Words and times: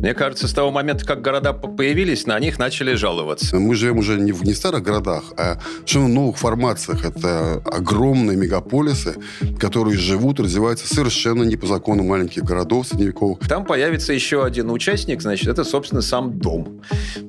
Мне 0.00 0.14
кажется, 0.14 0.48
с 0.48 0.54
того 0.54 0.70
момента, 0.70 1.04
как 1.04 1.20
города 1.20 1.52
появились, 1.52 2.26
на 2.26 2.40
них 2.40 2.58
начали 2.58 2.94
жаловаться. 2.94 3.56
Мы 3.56 3.74
живем 3.74 3.98
уже 3.98 4.18
не 4.18 4.32
в 4.32 4.42
не 4.44 4.54
старых 4.54 4.82
городах, 4.82 5.24
а 5.36 5.58
совершенно 5.80 6.08
новых 6.08 6.38
формациях. 6.38 7.04
Это 7.04 7.62
огромные 7.66 8.34
мегаполисы, 8.34 9.16
которые 9.58 9.98
живут, 9.98 10.40
развиваются 10.40 10.88
совершенно 10.88 11.42
не 11.42 11.56
по 11.56 11.66
закону 11.66 12.02
маленьких 12.02 12.44
городов 12.44 12.86
средневековых. 12.86 13.40
Там 13.46 13.66
появится 13.66 14.14
еще 14.14 14.42
один 14.42 14.70
участник, 14.70 15.20
значит, 15.20 15.48
это, 15.48 15.64
собственно, 15.64 16.00
сам 16.00 16.38
дом. 16.38 16.80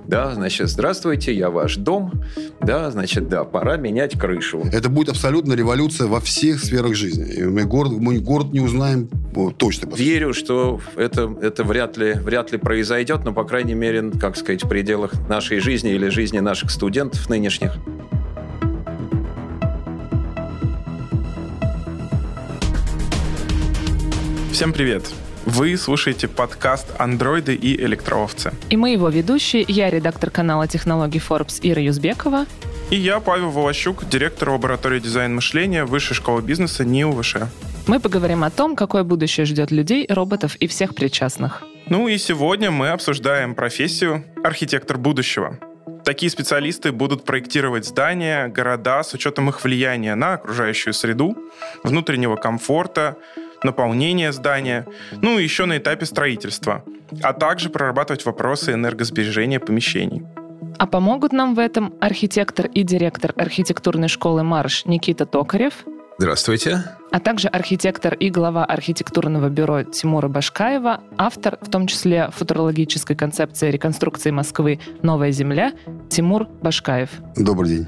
Да, 0.07 0.33
значит, 0.33 0.69
здравствуйте, 0.69 1.33
я 1.33 1.49
ваш 1.49 1.75
дом. 1.75 2.23
Да, 2.61 2.89
значит, 2.89 3.27
да, 3.27 3.43
пора 3.43 3.75
менять 3.75 4.17
крышу. 4.17 4.63
Это 4.71 4.87
будет 4.87 5.09
абсолютно 5.09 5.53
революция 5.53 6.07
во 6.07 6.21
всех 6.21 6.63
сферах 6.63 6.95
жизни. 6.95 7.33
И 7.33 7.43
мы 7.43 7.65
город, 7.65 7.91
мы 7.97 8.19
город 8.19 8.53
не 8.53 8.61
узнаем 8.61 9.09
точно. 9.57 9.89
Верю, 9.93 10.33
что 10.33 10.79
это, 10.95 11.35
это 11.41 11.65
вряд, 11.65 11.97
ли, 11.97 12.13
вряд 12.13 12.53
ли 12.53 12.60
произойдет, 12.61 13.23
но, 13.25 13.33
по 13.33 13.43
крайней 13.43 13.73
мере, 13.73 14.11
как 14.19 14.37
сказать, 14.37 14.63
в 14.63 14.69
пределах 14.69 15.13
нашей 15.27 15.59
жизни 15.59 15.91
или 15.91 16.07
жизни 16.09 16.39
наших 16.39 16.71
студентов 16.71 17.29
нынешних. 17.29 17.73
Всем 24.51 24.73
привет! 24.73 25.11
Вы 25.45 25.75
слушаете 25.75 26.27
подкаст 26.27 26.87
«Андроиды 26.99 27.55
и 27.55 27.75
электроовцы». 27.83 28.53
И 28.69 28.77
мы 28.77 28.91
его 28.91 29.09
ведущие. 29.09 29.65
Я 29.67 29.89
редактор 29.89 30.29
канала 30.29 30.67
технологий 30.67 31.19
Forbes 31.19 31.59
Ира 31.63 31.81
Юзбекова. 31.81 32.45
И 32.91 32.95
я, 32.95 33.19
Павел 33.19 33.49
Волощук, 33.49 34.07
директор 34.07 34.51
лаборатории 34.51 34.99
дизайн 34.99 35.33
мышления 35.33 35.83
Высшей 35.85 36.15
школы 36.15 36.43
бизнеса 36.43 36.85
НИУ 36.85 37.19
ВШ. 37.21 37.37
Мы 37.87 37.99
поговорим 37.99 38.43
о 38.43 38.51
том, 38.51 38.75
какое 38.75 39.03
будущее 39.03 39.45
ждет 39.45 39.71
людей, 39.71 40.05
роботов 40.07 40.55
и 40.57 40.67
всех 40.67 40.93
причастных. 40.93 41.63
Ну 41.91 42.07
и 42.07 42.17
сегодня 42.17 42.71
мы 42.71 42.87
обсуждаем 42.87 43.53
профессию 43.53 44.23
архитектор 44.45 44.97
будущего. 44.97 45.59
Такие 46.05 46.29
специалисты 46.29 46.93
будут 46.93 47.25
проектировать 47.25 47.85
здания, 47.85 48.47
города 48.47 49.03
с 49.03 49.13
учетом 49.13 49.49
их 49.49 49.61
влияния 49.61 50.15
на 50.15 50.35
окружающую 50.35 50.93
среду, 50.93 51.35
внутреннего 51.83 52.37
комфорта, 52.37 53.17
наполнения 53.61 54.31
здания, 54.31 54.87
ну 55.21 55.37
и 55.37 55.43
еще 55.43 55.65
на 55.65 55.79
этапе 55.79 56.05
строительства, 56.05 56.85
а 57.21 57.33
также 57.33 57.69
прорабатывать 57.69 58.23
вопросы 58.25 58.71
энергосбережения 58.71 59.59
помещений. 59.59 60.23
А 60.77 60.87
помогут 60.87 61.33
нам 61.33 61.55
в 61.55 61.59
этом 61.59 61.93
архитектор 61.99 62.67
и 62.67 62.83
директор 62.83 63.33
архитектурной 63.35 64.07
школы 64.07 64.43
«Марш» 64.43 64.85
Никита 64.85 65.25
Токарев. 65.25 65.73
Здравствуйте. 66.21 66.83
А 67.09 67.19
также 67.19 67.47
архитектор 67.47 68.13
и 68.13 68.29
глава 68.29 68.63
архитектурного 68.63 69.49
бюро 69.49 69.81
Тимура 69.81 70.27
Башкаева, 70.27 71.01
автор, 71.17 71.57
в 71.59 71.71
том 71.71 71.87
числе 71.87 72.29
футурологической 72.29 73.15
концепции 73.15 73.71
реконструкции 73.71 74.29
Москвы 74.29 74.79
«Новая 75.01 75.31
земля» 75.31 75.73
Тимур 76.11 76.45
Башкаев. 76.61 77.09
Добрый 77.35 77.69
день. 77.69 77.87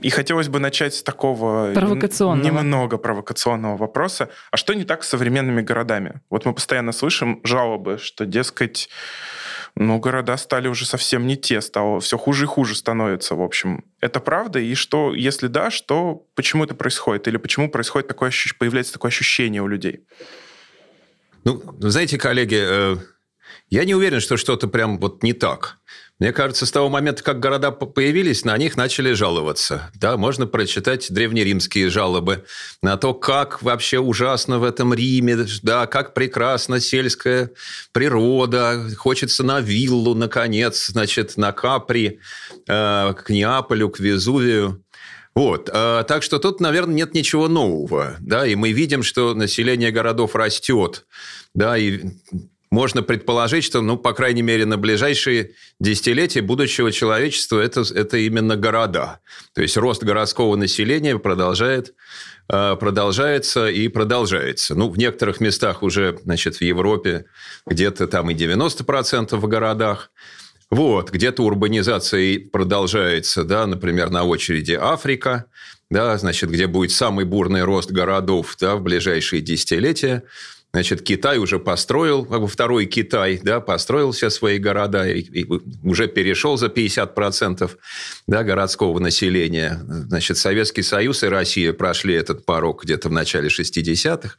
И 0.00 0.10
хотелось 0.10 0.48
бы 0.48 0.58
начать 0.58 0.96
с 0.96 1.04
такого 1.04 1.72
провокационного. 1.72 2.44
немного 2.44 2.98
провокационного 2.98 3.76
вопроса. 3.76 4.30
А 4.50 4.56
что 4.56 4.74
не 4.74 4.82
так 4.82 5.04
с 5.04 5.10
современными 5.10 5.62
городами? 5.62 6.22
Вот 6.28 6.44
мы 6.44 6.52
постоянно 6.54 6.90
слышим 6.90 7.40
жалобы, 7.44 7.98
что, 7.98 8.26
дескать, 8.26 8.88
ну, 9.74 9.98
города 9.98 10.36
стали 10.36 10.68
уже 10.68 10.84
совсем 10.84 11.26
не 11.26 11.36
те, 11.36 11.60
стало 11.60 12.00
все 12.00 12.18
хуже 12.18 12.44
и 12.44 12.46
хуже 12.46 12.74
становится, 12.74 13.34
в 13.34 13.40
общем. 13.40 13.84
Это 14.00 14.20
правда? 14.20 14.58
И 14.58 14.74
что, 14.74 15.14
если 15.14 15.46
да, 15.46 15.70
что, 15.70 16.26
почему 16.34 16.64
это 16.64 16.74
происходит? 16.74 17.26
Или 17.26 17.38
почему 17.38 17.70
происходит 17.70 18.08
такое, 18.08 18.30
появляется 18.58 18.92
такое 18.92 19.08
ощущение 19.08 19.62
у 19.62 19.66
людей? 19.66 20.04
Ну, 21.44 21.62
знаете, 21.80 22.18
коллеги, 22.18 22.58
э, 22.60 22.96
я 23.70 23.84
не 23.84 23.94
уверен, 23.94 24.20
что 24.20 24.36
что-то 24.36 24.68
прям 24.68 24.98
вот 24.98 25.22
не 25.22 25.32
так. 25.32 25.78
Мне 26.22 26.32
кажется, 26.32 26.66
с 26.66 26.70
того 26.70 26.88
момента, 26.88 27.20
как 27.24 27.40
города 27.40 27.72
появились, 27.72 28.44
на 28.44 28.56
них 28.56 28.76
начали 28.76 29.12
жаловаться. 29.12 29.90
Да, 29.94 30.16
можно 30.16 30.46
прочитать 30.46 31.12
древнеримские 31.12 31.90
жалобы 31.90 32.44
на 32.80 32.96
то, 32.96 33.12
как 33.12 33.60
вообще 33.60 33.98
ужасно 33.98 34.60
в 34.60 34.62
этом 34.62 34.94
Риме, 34.94 35.44
да, 35.64 35.88
как 35.88 36.14
прекрасна 36.14 36.78
сельская 36.78 37.50
природа, 37.90 38.88
хочется 38.96 39.42
на 39.42 39.58
виллу, 39.58 40.14
наконец, 40.14 40.86
значит, 40.86 41.36
на 41.38 41.50
Капри, 41.50 42.20
э, 42.68 43.14
к 43.14 43.28
Неаполю, 43.28 43.88
к 43.88 43.98
Везувию. 43.98 44.80
Вот, 45.34 45.70
э, 45.72 46.04
так 46.06 46.22
что 46.22 46.38
тут, 46.38 46.60
наверное, 46.60 46.94
нет 46.94 47.14
ничего 47.14 47.48
нового, 47.48 48.14
да, 48.20 48.46
и 48.46 48.54
мы 48.54 48.70
видим, 48.70 49.02
что 49.02 49.34
население 49.34 49.90
городов 49.90 50.36
растет, 50.36 51.04
да, 51.52 51.76
и 51.76 52.10
можно 52.72 53.02
предположить, 53.02 53.64
что, 53.64 53.82
ну, 53.82 53.98
по 53.98 54.14
крайней 54.14 54.40
мере, 54.40 54.64
на 54.64 54.78
ближайшие 54.78 55.50
десятилетия 55.78 56.40
будущего 56.40 56.90
человечества 56.90 57.60
это, 57.60 57.82
это 57.94 58.16
именно 58.16 58.56
города. 58.56 59.20
То 59.54 59.60
есть 59.60 59.76
рост 59.76 60.02
городского 60.02 60.56
населения 60.56 61.18
продолжает, 61.18 61.92
э, 62.48 62.76
продолжается 62.80 63.68
и 63.68 63.88
продолжается. 63.88 64.74
Ну, 64.74 64.88
в 64.88 64.96
некоторых 64.96 65.38
местах 65.38 65.82
уже, 65.82 66.18
значит, 66.24 66.56
в 66.56 66.62
Европе 66.62 67.26
где-то 67.66 68.08
там 68.08 68.30
и 68.30 68.34
90% 68.34 69.36
в 69.36 69.46
городах. 69.46 70.10
Вот, 70.70 71.10
где-то 71.10 71.42
урбанизация 71.42 72.40
продолжается, 72.40 73.44
да, 73.44 73.66
например, 73.66 74.08
на 74.08 74.24
очереди 74.24 74.78
Африка, 74.80 75.44
да, 75.90 76.16
значит, 76.16 76.48
где 76.48 76.66
будет 76.66 76.92
самый 76.92 77.26
бурный 77.26 77.64
рост 77.64 77.90
городов 77.90 78.56
да, 78.58 78.76
в 78.76 78.82
ближайшие 78.82 79.42
десятилетия. 79.42 80.22
Значит, 80.74 81.02
Китай 81.02 81.36
уже 81.36 81.58
построил, 81.58 82.24
как 82.24 82.40
бы 82.40 82.48
второй 82.48 82.86
Китай, 82.86 83.38
да, 83.42 83.60
построил 83.60 84.12
все 84.12 84.30
свои 84.30 84.58
города 84.58 85.06
и, 85.06 85.20
и 85.20 85.46
уже 85.82 86.08
перешел 86.08 86.56
за 86.56 86.68
50% 86.68 87.70
да, 88.26 88.42
городского 88.42 88.98
населения. 88.98 89.78
Значит, 89.86 90.38
Советский 90.38 90.80
Союз 90.80 91.24
и 91.24 91.26
Россия 91.26 91.74
прошли 91.74 92.14
этот 92.14 92.46
порог 92.46 92.84
где-то 92.84 93.10
в 93.10 93.12
начале 93.12 93.48
60-х, 93.48 94.36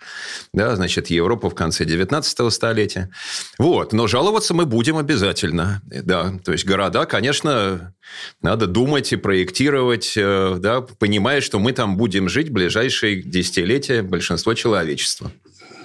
да, 0.54 0.76
значит, 0.76 1.12
Европа 1.12 1.52
в 1.52 1.56
конце 1.56 1.86
19 1.86 2.52
столетия. 2.52 3.12
Вот, 3.60 3.94
но 3.94 4.08
жаловаться 4.08 4.56
мы 4.56 4.66
будем 4.66 4.98
обязательно, 4.98 5.84
да, 5.86 6.34
то 6.44 6.52
есть 6.52 6.66
города, 6.66 7.06
конечно, 7.06 7.94
надо 8.42 8.66
думать 8.66 9.14
и 9.14 9.18
проектировать, 9.18 10.14
э, 10.16 10.56
да, 10.60 10.82
понимая, 10.82 11.42
что 11.42 11.60
мы 11.60 11.74
там 11.74 11.96
будем 11.96 12.28
жить 12.28 12.50
в 12.50 12.54
ближайшие 12.54 13.22
десятилетия 13.22 14.02
большинство 14.02 14.54
человечества. 14.56 15.32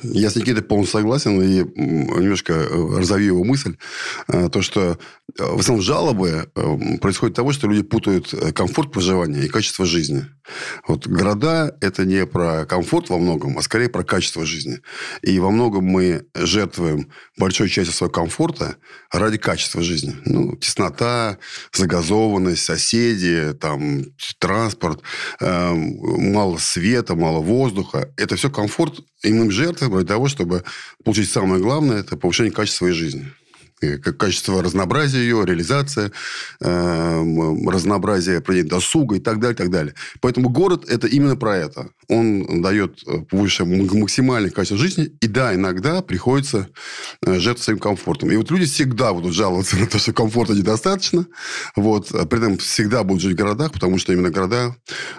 Я 0.02 0.30
с 0.30 0.36
Никитой 0.36 0.62
полностью 0.62 1.00
согласен 1.00 1.40
и 1.42 1.64
немножко 1.64 2.52
э, 2.52 2.96
разовью 2.98 3.34
его 3.34 3.44
мысль. 3.44 3.76
Э, 4.28 4.48
то, 4.48 4.62
что 4.62 4.80
э, 4.80 4.96
в 5.36 5.60
основном 5.60 5.84
жалобы 5.84 6.50
происходят 7.00 7.36
того, 7.36 7.52
что 7.52 7.66
люди 7.66 7.82
путают 7.82 8.32
комфорт 8.54 8.92
проживания 8.92 9.44
и 9.44 9.48
качество 9.48 9.84
жизни. 9.84 10.26
Вот 10.86 11.06
города– 11.06 11.76
это 11.80 12.04
не 12.04 12.26
про 12.26 12.64
комфорт 12.66 13.10
во 13.10 13.18
многом, 13.18 13.58
а 13.58 13.62
скорее 13.62 13.88
про 13.88 14.04
качество 14.04 14.46
жизни. 14.46 14.80
И 15.22 15.38
во 15.38 15.50
многом 15.50 15.84
мы 15.84 16.24
жертвуем 16.34 17.10
большой 17.36 17.68
частью 17.68 17.94
своего 17.94 18.12
комфорта 18.12 18.76
ради 19.12 19.38
качества 19.38 19.82
жизни. 19.82 20.16
Ну, 20.24 20.56
теснота, 20.56 21.38
загазованность, 21.72 22.64
соседи, 22.64 23.54
там, 23.60 24.04
транспорт, 24.38 25.02
мало 25.40 26.56
света, 26.58 27.14
мало 27.14 27.40
воздуха. 27.40 28.12
Это 28.16 28.36
все 28.36 28.50
комфорт, 28.50 29.00
и 29.22 29.32
мы 29.32 29.50
жертвуем 29.50 29.87
для 29.96 30.06
того, 30.06 30.28
чтобы 30.28 30.64
получить 31.04 31.30
самое 31.30 31.62
главное, 31.62 32.00
это 32.00 32.16
повышение 32.16 32.52
качества 32.52 32.84
своей 32.84 32.94
жизни 32.94 33.32
как 33.80 34.16
качество 34.16 34.62
разнообразия 34.62 35.18
ее, 35.18 35.44
реализация, 35.44 36.10
э, 36.60 37.24
разнообразие 37.66 38.40
досуга 38.64 39.16
и 39.16 39.20
так 39.20 39.38
далее, 39.40 39.56
так 39.56 39.70
далее. 39.70 39.94
Поэтому 40.20 40.48
город– 40.48 40.84
это 40.88 41.06
именно 41.06 41.36
про 41.36 41.56
это. 41.56 41.90
Он 42.08 42.62
дает 42.62 43.02
э, 43.06 43.24
выше 43.30 43.64
максимальное 43.64 44.50
качество 44.50 44.78
жизни, 44.78 45.12
и 45.20 45.26
да, 45.26 45.54
иногда 45.54 46.02
приходится 46.02 46.68
э, 47.24 47.34
жертвовать 47.34 47.62
своим 47.62 47.78
комфортом. 47.78 48.30
И 48.30 48.36
вот 48.36 48.50
люди 48.50 48.66
всегда 48.66 49.12
будут 49.12 49.34
жаловаться 49.34 49.76
на 49.76 49.86
то, 49.86 49.98
что 49.98 50.12
комфорта 50.12 50.54
недостаточно, 50.54 51.26
вот, 51.76 52.12
а 52.12 52.26
при 52.26 52.38
этом 52.38 52.58
всегда 52.58 53.04
будут 53.04 53.22
жить 53.22 53.34
в 53.34 53.38
городах, 53.38 53.72
потому 53.72 53.98
что 53.98 54.12
именно 54.12 54.30
города 54.30 54.74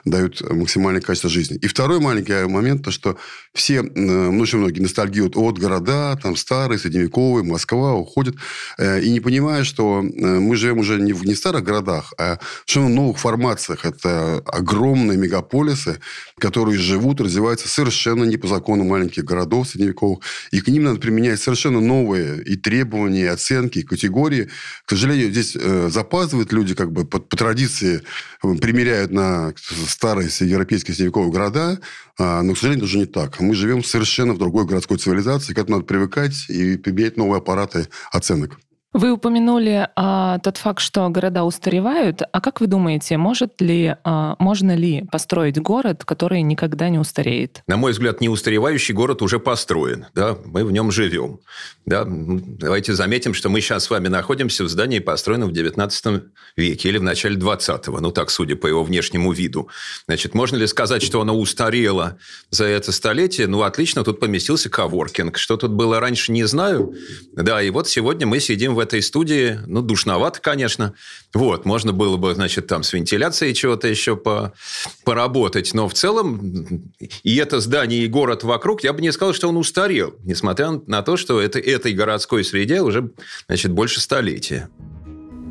дают 0.05 0.41
максимальное 0.49 1.01
качество 1.01 1.29
жизни. 1.29 1.57
И 1.57 1.67
второй 1.67 1.99
маленький 1.99 2.47
момент, 2.47 2.83
то, 2.83 2.91
что 2.91 3.17
все, 3.53 3.81
ну, 3.81 4.39
очень 4.39 4.59
многие 4.59 4.81
ностальгируют 4.81 5.37
от 5.37 5.59
города, 5.59 6.17
там, 6.21 6.35
старые, 6.35 6.79
средневековые, 6.79 7.43
Москва, 7.43 7.93
уходят– 7.93 8.35
э, 8.45 8.48
и 8.79 9.09
не 9.09 9.19
понимая, 9.19 9.63
что 9.63 10.01
мы 10.01 10.55
живем 10.55 10.79
уже 10.79 10.99
не 10.99 11.13
в 11.13 11.25
не 11.25 11.35
старых 11.35 11.63
городах, 11.63 12.13
а 12.17 12.39
в 12.65 12.71
совершенно 12.71 12.95
новых 12.95 13.19
формациях. 13.19 13.85
Это 13.85 14.41
огромные 14.45 15.17
мегаполисы, 15.17 15.99
которые 16.39 16.77
живут, 16.77 17.21
развиваются 17.21 17.67
совершенно 17.67 18.23
не 18.23 18.37
по 18.37 18.47
закону 18.47 18.83
маленьких 18.83 19.23
городов 19.23 19.67
средневековых. 19.67 20.19
И 20.51 20.61
к 20.61 20.67
ним 20.67 20.83
надо 20.83 20.99
применять 20.99 21.41
совершенно 21.41 21.79
новые 21.79 22.41
и 22.43 22.55
требования, 22.55 23.23
и 23.23 23.25
оценки, 23.25 23.79
и 23.79 23.83
категории. 23.83 24.49
К 24.85 24.89
сожалению, 24.91 25.31
здесь 25.31 25.53
запаздывают 25.53 26.51
люди 26.53 26.75
как 26.75 26.91
бы 26.91 27.05
по, 27.05 27.19
по 27.19 27.35
традиции 27.35 28.01
примеряют 28.41 29.11
на 29.11 29.53
старые 29.87 30.29
европейские 30.39 30.95
средневековые 30.95 31.31
города, 31.31 31.79
а, 32.17 32.41
но, 32.41 32.53
к 32.53 32.57
сожалению, 32.57 32.85
уже 32.85 32.97
не 32.97 33.05
так. 33.05 33.39
Мы 33.39 33.53
живем 33.53 33.83
совершенно 33.83 34.33
в 34.33 34.37
другой 34.37 34.65
городской 34.65 34.97
цивилизации, 34.97 35.53
к 35.53 35.57
этому 35.57 35.77
надо 35.77 35.87
привыкать 35.87 36.49
и 36.49 36.77
применять 36.77 37.17
новые 37.17 37.39
аппараты 37.39 37.87
оценок. 38.39 38.59
Вы 38.91 39.11
упомянули 39.11 39.87
а, 39.95 40.39
тот 40.39 40.57
факт, 40.57 40.79
что 40.79 41.07
города 41.09 41.43
устаревают. 41.43 42.23
А 42.31 42.41
как 42.41 42.59
вы 42.59 42.65
думаете, 42.65 43.17
может 43.17 43.61
ли, 43.61 43.95
а, 44.03 44.35
можно 44.39 44.75
ли 44.75 45.05
построить 45.11 45.61
город, 45.61 46.05
который 46.05 46.41
никогда 46.41 46.89
не 46.89 46.97
устареет? 46.97 47.61
На 47.67 47.77
мой 47.77 47.91
взгляд, 47.91 48.19
неустаревающий 48.19 48.95
город 48.95 49.21
уже 49.21 49.39
построен. 49.39 50.07
Да? 50.15 50.35
Мы 50.43 50.65
в 50.65 50.71
нем 50.71 50.91
живем. 50.91 51.39
Да? 51.89 52.05
Давайте 52.07 52.93
заметим, 52.93 53.33
что 53.33 53.49
мы 53.49 53.61
сейчас 53.61 53.85
с 53.85 53.89
вами 53.89 54.09
находимся 54.09 54.63
в 54.63 54.69
здании, 54.69 54.99
построенном 54.99 55.49
в 55.49 55.53
XIX 55.53 56.21
веке 56.55 56.89
или 56.89 56.99
в 56.99 57.03
начале 57.03 57.35
XX. 57.35 57.99
Ну, 57.99 58.11
так, 58.11 58.29
судя 58.29 58.55
по 58.55 58.67
его 58.67 58.83
внешнему 58.83 59.31
виду. 59.31 59.69
Значит, 60.05 60.35
можно 60.35 60.55
ли 60.55 60.67
сказать, 60.67 61.01
что 61.01 61.19
оно 61.19 61.35
устарело 61.35 62.19
за 62.51 62.65
это 62.65 62.91
столетие? 62.91 63.47
Ну, 63.47 63.63
отлично, 63.63 64.03
тут 64.03 64.19
поместился 64.19 64.69
коворкинг. 64.69 65.39
Что 65.39 65.57
тут 65.57 65.71
было 65.71 65.99
раньше, 65.99 66.31
не 66.31 66.43
знаю. 66.43 66.93
Да, 67.33 67.59
и 67.59 67.71
вот 67.71 67.87
сегодня 67.87 68.27
мы 68.27 68.39
сидим 68.39 68.75
в 68.75 68.79
этой 68.79 69.01
студии, 69.01 69.57
ну, 69.65 69.81
душновато, 69.81 70.41
конечно. 70.41 70.93
Вот, 71.33 71.65
можно 71.65 71.91
было 71.91 72.17
бы, 72.17 72.35
значит, 72.35 72.67
там 72.67 72.83
с 72.83 72.93
вентиляцией 72.93 73.55
чего-то 73.55 73.87
еще 73.87 74.15
по, 74.15 74.53
поработать. 75.05 75.73
Но 75.73 75.89
в 75.89 75.95
целом 75.95 76.91
и 77.23 77.35
это 77.37 77.59
здание, 77.59 78.03
и 78.03 78.07
город 78.07 78.43
вокруг, 78.43 78.83
я 78.83 78.93
бы 78.93 79.01
не 79.01 79.11
сказал, 79.11 79.33
что 79.33 79.49
он 79.49 79.57
устарел. 79.57 80.13
Несмотря 80.23 80.79
на 80.85 81.01
то, 81.01 81.17
что 81.17 81.41
это, 81.41 81.57
этой 81.79 81.93
городской 81.93 82.43
среде 82.43 82.81
уже, 82.81 83.11
значит, 83.47 83.71
больше 83.71 84.01
столетия. 84.01 84.69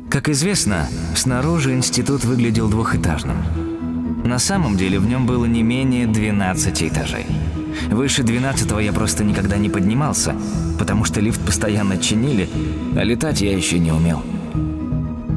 Как 0.09 0.29
известно, 0.29 0.87
снаружи 1.15 1.73
институт 1.73 2.23
выглядел 2.23 2.69
двухэтажным. 2.69 3.37
На 4.23 4.39
самом 4.39 4.77
деле 4.77 4.99
в 4.99 5.07
нем 5.07 5.25
было 5.25 5.45
не 5.45 5.63
менее 5.63 6.07
12 6.07 6.83
этажей. 6.83 7.25
Выше 7.89 8.23
12 8.23 8.71
я 8.81 8.93
просто 8.93 9.23
никогда 9.23 9.57
не 9.57 9.69
поднимался, 9.69 10.35
потому 10.77 11.05
что 11.05 11.21
лифт 11.21 11.43
постоянно 11.45 11.97
чинили, 11.97 12.49
а 12.95 13.03
летать 13.03 13.41
я 13.41 13.55
еще 13.55 13.79
не 13.79 13.91
умел. 13.91 14.21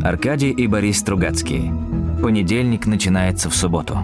Аркадий 0.03 0.51
и 0.51 0.67
Борис 0.67 0.99
Стругацкие. 0.99 1.73
Понедельник 2.23 2.87
начинается 2.87 3.49
в 3.51 3.55
субботу. 3.55 3.99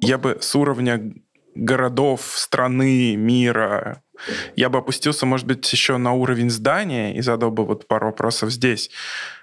Я 0.00 0.18
бы 0.18 0.38
с 0.40 0.54
уровня 0.54 1.12
городов, 1.54 2.32
страны, 2.34 3.16
мира, 3.16 4.02
я 4.56 4.68
бы 4.68 4.78
опустился, 4.78 5.26
может 5.26 5.46
быть, 5.46 5.70
еще 5.72 5.96
на 5.96 6.12
уровень 6.12 6.50
здания 6.50 7.16
и 7.16 7.20
задал 7.20 7.50
бы 7.50 7.64
вот 7.64 7.86
пару 7.86 8.06
вопросов 8.06 8.50
здесь. 8.50 8.90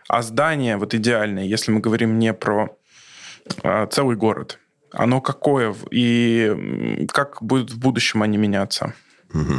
А 0.07 0.21
здание 0.21 0.77
вот 0.77 0.93
идеальное, 0.93 1.43
если 1.43 1.71
мы 1.71 1.79
говорим 1.79 2.19
не 2.19 2.33
про 2.33 2.75
э, 3.63 3.87
целый 3.91 4.15
город, 4.15 4.59
оно 4.91 5.21
какое 5.21 5.75
и 5.91 7.07
как 7.11 7.41
будет 7.41 7.71
в 7.71 7.79
будущем 7.79 8.21
они 8.21 8.37
меняться? 8.37 8.93
Угу. 9.33 9.53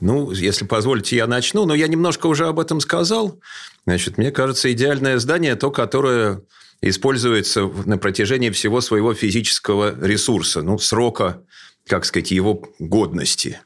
Ну, 0.00 0.32
если 0.32 0.64
позволите, 0.64 1.14
я 1.14 1.28
начну, 1.28 1.64
но 1.64 1.74
я 1.74 1.86
немножко 1.86 2.26
уже 2.26 2.48
об 2.48 2.58
этом 2.58 2.80
сказал. 2.80 3.40
Значит, 3.86 4.18
мне 4.18 4.32
кажется, 4.32 4.72
идеальное 4.72 5.18
здание 5.18 5.54
то, 5.54 5.70
которое 5.70 6.42
используется 6.80 7.70
на 7.84 7.98
протяжении 7.98 8.50
всего 8.50 8.80
своего 8.80 9.14
физического 9.14 9.94
ресурса, 10.04 10.62
ну, 10.62 10.78
срока 10.78 11.42
как 11.86 12.04
сказать, 12.04 12.30
его 12.30 12.62
годности. 12.78 13.60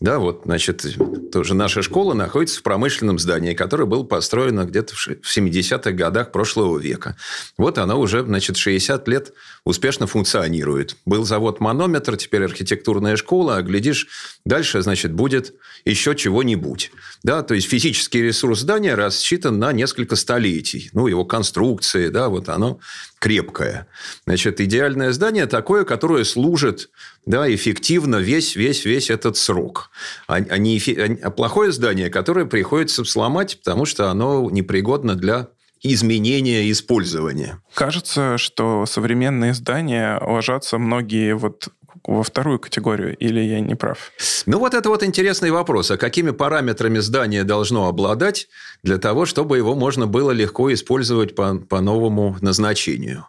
Да, 0.00 0.18
вот, 0.20 0.42
значит, 0.44 0.96
тоже 1.32 1.54
наша 1.54 1.82
школа 1.82 2.14
находится 2.14 2.60
в 2.60 2.62
промышленном 2.62 3.18
здании, 3.18 3.52
которое 3.52 3.84
было 3.84 4.04
построено 4.04 4.64
где-то 4.64 4.94
в 4.94 5.08
70-х 5.08 5.90
годах 5.90 6.32
прошлого 6.32 6.78
века. 6.78 7.16
Вот 7.56 7.78
оно 7.78 8.00
уже, 8.00 8.22
значит, 8.24 8.56
60 8.56 9.06
лет 9.08 9.32
успешно 9.64 10.06
функционирует. 10.06 10.96
Был 11.04 11.24
завод 11.24 11.60
«Манометр», 11.60 12.16
теперь 12.16 12.44
архитектурная 12.44 13.16
школа, 13.16 13.56
а 13.56 13.62
глядишь, 13.62 14.08
дальше, 14.44 14.80
значит, 14.82 15.12
будет 15.12 15.54
еще 15.84 16.14
чего-нибудь. 16.14 16.92
Да, 17.24 17.42
то 17.42 17.54
есть, 17.54 17.68
физический 17.68 18.22
ресурс 18.22 18.60
здания 18.60 18.94
рассчитан 18.94 19.58
на 19.58 19.72
несколько 19.72 20.16
столетий. 20.16 20.90
Ну, 20.92 21.08
его 21.08 21.24
конструкции, 21.24 22.08
да, 22.08 22.28
вот 22.28 22.48
оно 22.48 22.78
крепкое. 23.18 23.86
Значит, 24.26 24.60
идеальное 24.60 25.12
здание 25.12 25.46
такое, 25.46 25.84
которое 25.84 26.24
служит 26.24 26.90
да, 27.26 27.52
эффективно 27.52 28.16
весь, 28.16 28.56
весь, 28.56 28.84
весь 28.84 29.10
этот 29.10 29.36
срок. 29.36 29.90
А, 30.26 30.36
а, 30.36 30.58
не, 30.58 30.80
а 31.22 31.30
плохое 31.30 31.72
здание, 31.72 32.10
которое 32.10 32.46
приходится 32.46 33.04
сломать, 33.04 33.58
потому 33.58 33.84
что 33.84 34.10
оно 34.10 34.48
непригодно 34.50 35.14
для 35.14 35.48
изменения 35.82 36.70
использования. 36.70 37.62
Кажется, 37.74 38.38
что 38.38 38.84
современные 38.86 39.54
здания 39.54 40.18
ложатся 40.20 40.78
многие 40.78 41.34
вот 41.34 41.68
во 42.04 42.22
вторую 42.22 42.58
категорию, 42.58 43.16
или 43.16 43.40
я 43.40 43.60
не 43.60 43.74
прав? 43.74 44.12
Ну, 44.46 44.58
вот 44.58 44.74
это 44.74 44.88
вот 44.88 45.02
интересный 45.02 45.50
вопрос. 45.50 45.90
А 45.90 45.96
какими 45.96 46.30
параметрами 46.30 46.98
здание 46.98 47.44
должно 47.44 47.88
обладать 47.88 48.48
для 48.82 48.98
того, 48.98 49.26
чтобы 49.26 49.56
его 49.56 49.74
можно 49.74 50.06
было 50.06 50.30
легко 50.30 50.72
использовать 50.72 51.34
по, 51.34 51.56
по 51.56 51.80
новому 51.80 52.36
назначению? 52.40 53.26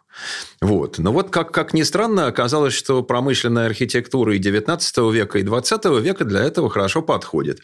Вот. 0.60 0.98
Но 0.98 1.12
вот, 1.12 1.30
как, 1.30 1.52
как 1.52 1.72
ни 1.72 1.82
странно, 1.82 2.26
оказалось, 2.26 2.74
что 2.74 3.02
промышленная 3.02 3.66
архитектура 3.66 4.34
и 4.34 4.38
19 4.38 4.98
века, 5.12 5.38
и 5.38 5.42
20 5.42 5.84
века 6.02 6.24
для 6.24 6.40
этого 6.40 6.68
хорошо 6.68 7.00
подходит. 7.00 7.60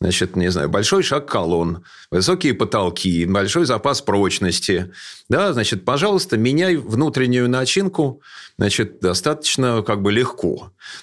Значит, 0.00 0.34
не 0.34 0.50
знаю, 0.50 0.68
большой 0.68 1.02
шаг 1.02 1.26
колонн, 1.26 1.84
высокие 2.10 2.54
потолки, 2.54 3.24
большой 3.26 3.66
запас 3.66 4.02
прочности. 4.02 4.92
Да, 5.28 5.52
значит, 5.52 5.84
пожалуйста, 5.84 6.36
меняй 6.36 6.76
внутреннюю 6.76 7.48
начинку, 7.48 8.20
значит, 8.58 8.98
достаточно 9.00 9.82
как 9.82 10.02
бы 10.02 10.10
легко. 10.10 10.49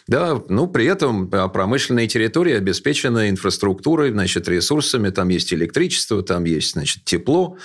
Да, 0.08 0.42
ну, 0.50 0.68
при 0.68 0.86
этом 0.86 1.30
промышленная 1.30 2.08
территория 2.08 2.58
обеспечена 2.58 3.30
инфраструктурой, 3.30 4.12
значит, 4.12 4.48
ресурсами, 4.48 5.10
там 5.10 5.30
есть 5.30 5.54
электричество, 5.54 6.24
там 6.24 6.44
есть, 6.46 6.74
значит, 6.74 7.04
тепло. 7.06 7.58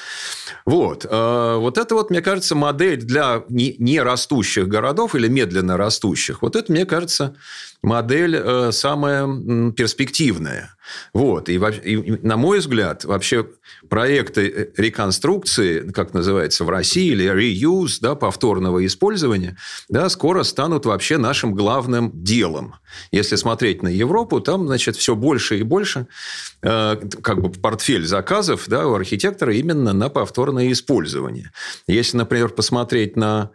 Вот. 0.64 1.06
А, 1.08 1.56
вот 1.56 1.78
это 1.78 1.94
вот, 1.94 2.10
мне 2.10 2.22
кажется, 2.22 2.54
модель 2.54 3.02
для 3.02 3.44
не 3.48 4.00
растущих 4.00 4.68
городов 4.68 5.14
или 5.14 5.28
медленно 5.28 5.76
растущих. 5.76 6.42
Вот 6.42 6.56
это, 6.56 6.70
мне 6.72 6.86
кажется, 6.86 7.34
модель 7.82 8.36
э, 8.36 8.72
самая 8.72 9.72
перспективная. 9.72 10.76
Вот. 11.12 11.48
И, 11.48 11.54
и, 11.54 12.18
на 12.22 12.36
мой 12.36 12.58
взгляд, 12.58 13.04
вообще 13.04 13.48
проекты 13.88 14.48
э, 14.48 14.66
реконструкции, 14.76 15.90
как 15.90 16.14
называется 16.14 16.64
в 16.64 16.70
России, 16.70 17.10
или 17.10 17.26
reuse, 17.26 17.98
да, 18.00 18.14
повторного 18.14 18.84
использования, 18.86 19.56
да, 19.88 20.08
скоро 20.08 20.44
станут 20.44 20.86
вообще 20.86 21.18
нашим 21.18 21.54
главным 21.54 22.10
делом. 22.14 22.76
Если 23.10 23.36
смотреть 23.36 23.82
на 23.82 23.88
Европу, 23.88 24.40
там, 24.40 24.66
значит, 24.66 24.96
все 24.96 25.16
больше 25.16 25.58
и 25.58 25.62
больше 25.62 26.06
э, 26.62 26.96
как 27.22 27.42
бы 27.42 27.50
портфель 27.50 28.06
заказов 28.06 28.64
да, 28.68 28.86
у 28.86 28.94
архитектора 28.94 29.54
именно 29.54 29.92
на 29.92 30.08
повторное 30.08 30.70
использование. 30.70 31.50
Если, 31.88 32.16
например, 32.16 32.50
посмотреть 32.50 33.16
на 33.16 33.50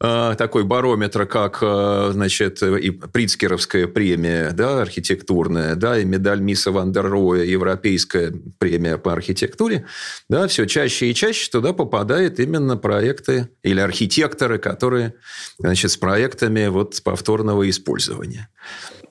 такой 0.00 0.64
барометр, 0.64 1.26
как, 1.26 1.58
э, 1.62 2.10
значит, 2.12 2.62
и 2.62 2.90
Прицкеровская 2.90 3.86
премия, 3.86 4.50
да, 4.50 4.82
архитектурная, 4.82 5.76
да, 5.76 5.98
и 5.98 6.04
медаль 6.04 6.40
Мисса 6.40 6.72
Вандерроя, 6.72 7.44
европейская 7.44 8.32
премия 8.58 8.98
по 8.98 9.12
архитектуре, 9.12 9.86
да, 10.28 10.46
все 10.48 10.66
чаще 10.66 11.10
и 11.10 11.14
чаще 11.14 11.50
туда 11.50 11.72
попадают 11.72 12.40
именно 12.40 12.76
проекты 12.76 13.48
или 13.62 13.80
архитекторы, 13.80 14.58
которые, 14.58 15.14
значит, 15.58 15.90
с 15.90 15.96
проектами 15.96 16.66
вот 16.66 17.00
повторного 17.02 17.68
использования. 17.70 18.48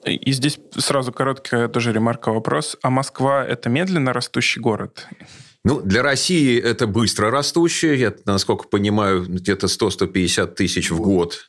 И 0.04 0.32
здесь 0.32 0.58
сразу 0.76 1.12
короткая 1.12 1.68
тоже 1.68 1.92
ремарка 1.92 2.30
вопрос. 2.30 2.76
А 2.82 2.90
Москва– 2.90 3.44
это 3.48 3.70
медленно 3.70 4.12
растущий 4.12 4.60
город? 4.60 5.08
Ну, 5.66 5.80
для 5.80 6.02
России 6.02 6.60
это 6.60 6.86
быстро 6.86 7.30
растущее, 7.30 7.98
я, 7.98 8.14
насколько 8.26 8.68
понимаю, 8.68 9.24
где-то 9.24 9.66
100-150 9.66 10.54
тысяч 10.54 10.90
в 10.90 11.00
год. 11.00 11.48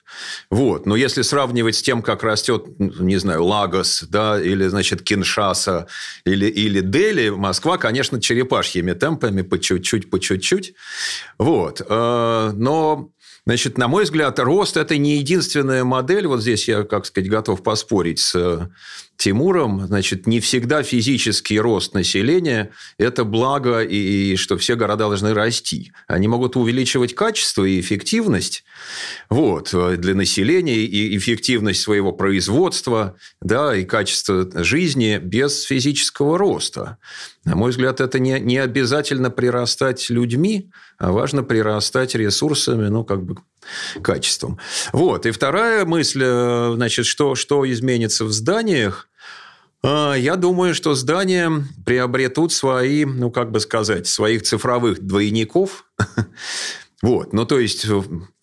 Вот. 0.49 0.85
Но 0.85 0.95
если 0.95 1.21
сравнивать 1.21 1.75
с 1.75 1.81
тем, 1.81 2.01
как 2.01 2.23
растет, 2.23 2.65
не 2.79 3.17
знаю, 3.17 3.43
Лагос, 3.43 4.05
да, 4.09 4.41
или, 4.41 4.67
значит, 4.67 5.01
Киншаса, 5.01 5.87
или, 6.25 6.45
или 6.45 6.79
Дели, 6.79 7.27
Москва, 7.27 7.77
конечно, 7.77 8.21
черепашьими 8.21 8.93
темпами, 8.93 9.41
по 9.41 9.59
чуть-чуть, 9.59 10.09
по 10.09 10.17
чуть-чуть. 10.17 10.75
Вот. 11.37 11.81
Э, 11.87 12.51
но 12.55 13.11
Значит, 13.47 13.77
на 13.77 13.87
мой 13.87 14.05
взгляд, 14.05 14.39
рост– 14.39 14.75
это 14.77 14.97
не 14.97 15.17
единственная 15.17 15.83
модель. 15.83 16.25
Вот 16.25 16.41
здесь 16.41 16.67
я, 16.67 16.81
как 16.81 17.05
сказать, 17.05 17.29
готов 17.29 17.61
поспорить 17.61 18.17
с 18.17 18.67
Тимуром, 19.17 19.87
значит, 19.87 20.27
не 20.27 20.39
всегда 20.39 20.83
физический 20.83 21.59
рост 21.59 21.93
населения– 21.93 22.71
это 22.97 23.23
благо, 23.23 23.81
и, 23.81 24.33
и 24.33 24.35
что 24.35 24.57
все 24.57 24.75
города 24.75 25.05
должны 25.05 25.33
расти. 25.33 25.91
Они 26.07 26.27
могут 26.27 26.55
увеличивать 26.55 27.15
качество 27.15 27.63
и 27.63 27.79
эффективность 27.79 28.63
вот, 29.29 29.73
для 29.73 30.15
населения, 30.15 30.77
и 30.77 31.17
эффективность 31.17 31.81
своего 31.81 32.11
производства, 32.11 33.15
да, 33.41 33.75
и 33.75 33.85
качество 33.85 34.49
жизни 34.63 35.19
без 35.21 35.63
физического 35.63 36.37
роста. 36.37 36.97
На 37.45 37.55
мой 37.55 37.71
взгляд, 37.71 38.01
это 38.01 38.19
не, 38.19 38.39
не 38.39 38.57
обязательно 38.57 39.29
прирастать 39.29 40.09
людьми, 40.09 40.71
а 40.97 41.11
важно 41.11 41.43
прирастать 41.43 42.15
ресурсами, 42.15 42.87
ну, 42.87 43.03
как 43.03 43.23
бы 43.23 43.35
качеством. 44.01 44.59
Вот. 44.93 45.25
И 45.25 45.31
вторая 45.31 45.85
мысль, 45.85 46.21
э, 46.23 46.71
значит, 46.75 47.05
что, 47.05 47.35
что 47.35 47.69
изменится 47.69 48.25
в 48.25 48.31
зданиях, 48.31 49.09
а, 49.83 50.15
я 50.15 50.35
думаю, 50.35 50.73
что 50.73 50.95
здания 50.95 51.51
приобретут 51.85 52.51
свои, 52.51 53.05
ну, 53.05 53.29
как 53.29 53.51
бы 53.51 53.59
сказать, 53.59 54.07
своих 54.07 54.43
цифровых 54.43 55.01
двойников. 55.01 55.85
Вот, 57.01 57.33
ну, 57.33 57.45
то 57.45 57.59
есть 57.59 57.85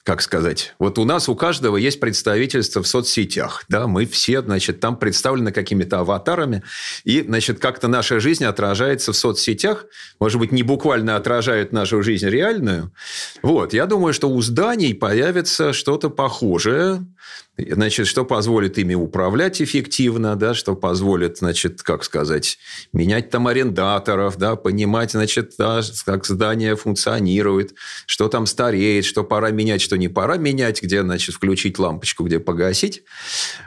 как 0.05 0.21
сказать, 0.21 0.75
вот 0.81 0.99
у 0.99 1.05
нас 1.05 1.29
у 1.29 1.37
каждого 1.37 1.77
есть 1.77 2.01
представительство 2.01 2.83
в 2.83 2.89
соцсетях, 2.89 3.65
да, 3.69 3.87
мы 3.87 4.05
все, 4.05 4.43
значит, 4.43 4.81
там 4.81 4.97
представлены 4.97 5.53
какими-то 5.53 6.01
аватарами, 6.01 6.65
и, 7.05 7.23
значит, 7.23 7.61
как-то 7.61 7.87
наша 7.87 8.19
жизнь 8.19 8.45
отражается 8.45 9.13
в 9.13 9.17
соцсетях, 9.17 9.87
может 10.19 10.41
быть, 10.41 10.51
не 10.51 10.65
буквально 10.65 11.15
отражает 11.15 11.73
нашу 11.73 12.03
жизнь 12.03 12.29
реальную. 12.29 12.93
Вот, 13.43 13.75
я 13.75 13.87
думаю, 13.87 14.13
что 14.13 14.29
у 14.29 14.43
зданий 14.43 14.93
появится 14.93 15.73
что-то 15.73 16.11
похожее, 16.11 17.07
Значит, 17.59 18.07
что 18.07 18.25
позволит 18.25 18.79
ими 18.79 18.95
управлять 18.95 19.61
эффективно, 19.61 20.37
да, 20.37 20.55
что 20.55 20.75
позволит, 20.75 21.39
значит, 21.39 21.83
как 21.83 22.03
сказать, 22.03 22.59
менять 22.93 23.29
там 23.29 23.47
арендаторов, 23.47 24.39
да, 24.39 24.57
понимать, 24.57 25.13
значит, 25.13 25.53
да, 25.59 25.83
как 26.07 26.25
здание 26.25 26.77
функционирует, 26.77 27.75
что 28.07 28.29
там 28.29 28.47
стареет, 28.47 29.05
что 29.05 29.23
пора 29.23 29.51
менять, 29.51 29.83
что 29.83 29.97
не 29.97 30.09
пора 30.09 30.39
менять, 30.39 30.83
где, 30.83 31.03
значит, 31.03 31.35
включить 31.35 31.79
лампочку, 31.79 32.25
где 32.25 32.41
погасить. 32.41 33.03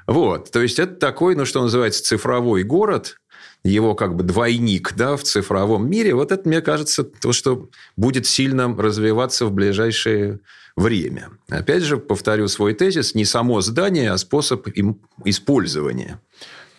Вот. 0.08 0.52
То 0.52 0.62
есть, 0.62 0.80
это 0.80 0.96
такой, 0.96 1.36
ну, 1.36 1.46
что 1.46 1.62
называется, 1.62 2.04
цифровой 2.04 2.64
город, 2.64 3.18
его 3.64 3.96
как 3.96 4.16
бы 4.16 4.24
двойник 4.24 4.94
да, 4.96 5.18
в 5.18 5.24
цифровом 5.24 5.90
мире. 5.90 6.14
Вот 6.14 6.32
это, 6.32 6.48
мне 6.48 6.62
кажется, 6.62 7.04
то, 7.04 7.34
что 7.34 7.70
будет 7.98 8.26
сильно 8.28 8.74
развиваться 8.76 9.48
в 9.48 9.52
ближайшие 9.52 10.40
время. 10.76 11.30
Опять 11.50 11.84
же, 11.84 11.98
повторю 11.98 12.48
свой 12.48 12.74
тезис, 12.74 13.16
не 13.16 13.26
само 13.26 13.62
здание, 13.62 14.12
а 14.12 14.18
способ 14.18 14.68
им 14.68 15.02
использования. 15.24 16.20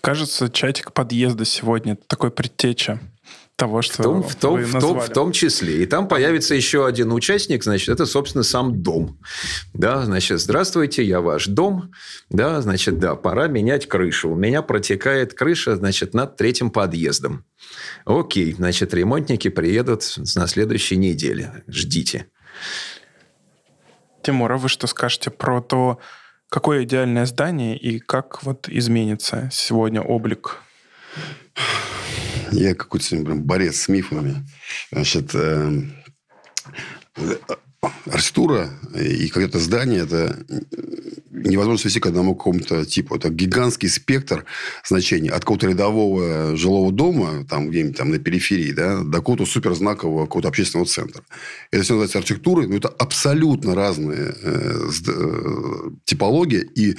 Кажется, 0.01 0.49
чатик 0.49 0.93
подъезда 0.93 1.45
сегодня 1.45 1.99
такой 2.07 2.31
предтеча 2.31 3.01
того, 3.57 3.81
что 3.81 3.95
в 3.95 4.05
том, 4.05 4.23
в 4.23 4.35
том, 4.37 4.63
в 4.63 4.81
том, 4.81 5.01
в 5.01 5.09
том 5.09 5.33
числе. 5.33 5.83
И 5.83 5.87
там 5.87 6.09
появится 6.09 6.55
еще 6.55 6.87
один 6.87 7.11
участник, 7.11 7.65
значит, 7.65 7.89
это, 7.89 8.05
собственно, 8.05 8.45
сам 8.45 8.83
дом. 8.83 9.19
Да, 9.73 10.05
значит, 10.05 10.41
здравствуйте, 10.41 11.03
я 11.03 11.23
ваш 11.23 11.47
дом. 11.47 11.91
Да, 12.29 12.61
значит, 12.61 12.99
да, 12.99 13.17
пора 13.17 13.49
менять 13.49 13.89
крышу. 13.89 14.31
У 14.31 14.37
меня 14.37 14.61
протекает 14.61 15.33
крыша, 15.33 15.77
значит, 15.77 16.13
над 16.13 16.37
третьим 16.37 16.71
подъездом. 16.71 17.45
Окей, 18.05 18.53
значит, 18.53 18.93
ремонтники 18.93 19.49
приедут 19.49 20.05
на 20.37 20.47
следующей 20.47 20.99
неделе. 20.99 21.65
Ждите. 21.67 22.27
Тимур, 24.27 24.51
а 24.51 24.59
вы 24.59 24.69
что 24.69 24.89
скажете 24.89 25.31
про 25.31 25.61
то, 25.63 26.01
какое 26.49 26.83
идеальное 26.83 27.27
здание 27.27 27.79
и 27.79 28.01
как 28.01 28.43
вот 28.43 28.69
изменится 28.69 29.49
сегодня 29.53 30.03
облик? 30.03 30.57
Я 32.51 32.75
какой-то 32.75 33.07
сегодня 33.07 33.27
прям 33.27 33.43
борец 33.45 33.83
с 33.83 33.89
мифами. 33.89 34.45
Значит, 34.91 35.33
э, 35.33 35.81
архитектура 38.11 38.69
и 38.97 39.29
какое-то 39.29 39.61
здание– 39.61 40.01
это 40.03 40.37
невозможно 41.37 41.79
свести 41.79 42.01
к 42.01 42.07
одному 42.07 42.35
какому-то 42.35 42.85
типу. 42.85 43.15
Это 43.17 43.29
гигантский 43.29 43.89
спектр 43.89 44.45
значений. 44.85 45.31
От 45.31 45.41
какого-то 45.41 45.69
рядового 45.69 46.57
жилого 46.57 46.93
дома, 46.93 47.45
там 47.49 47.69
где-нибудь 47.69 47.97
там 47.97 48.11
на 48.11 48.19
периферии, 48.19 48.73
да, 48.73 49.03
до 49.03 49.19
какого-то 49.19 49.47
суперзнакового 49.47 50.27
какого-то 50.27 50.49
общественного 50.49 50.89
центра. 50.89 51.23
Это 51.71 51.83
все 51.83 51.95
называется 51.95 52.19
архитектурой, 52.19 52.67
но 52.67 52.77
это 52.77 52.89
абсолютно 52.89 53.75
разные 53.75 54.35
э, 54.43 54.89
э, 55.09 55.91
типологии. 56.05 56.69
И 56.75 56.97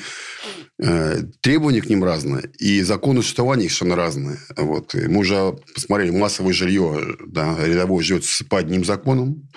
требования 1.41 1.81
к 1.81 1.89
ним 1.89 2.03
разные, 2.03 2.51
и 2.60 2.84
законы 2.84 3.24
существования 3.24 3.65
их 3.65 3.72
совершенно 3.72 3.96
разные. 3.96 4.38
Вот. 4.55 4.93
И 4.93 5.07
мы 5.07 5.19
уже 5.22 5.55
посмотрели 5.74 6.12
массовое 6.12 6.53
жилье, 6.53 7.17
да, 7.25 7.57
рядовое 7.65 8.03
живет 8.03 8.24
по 8.48 8.60
одним 8.60 8.86
законам, 8.86 9.50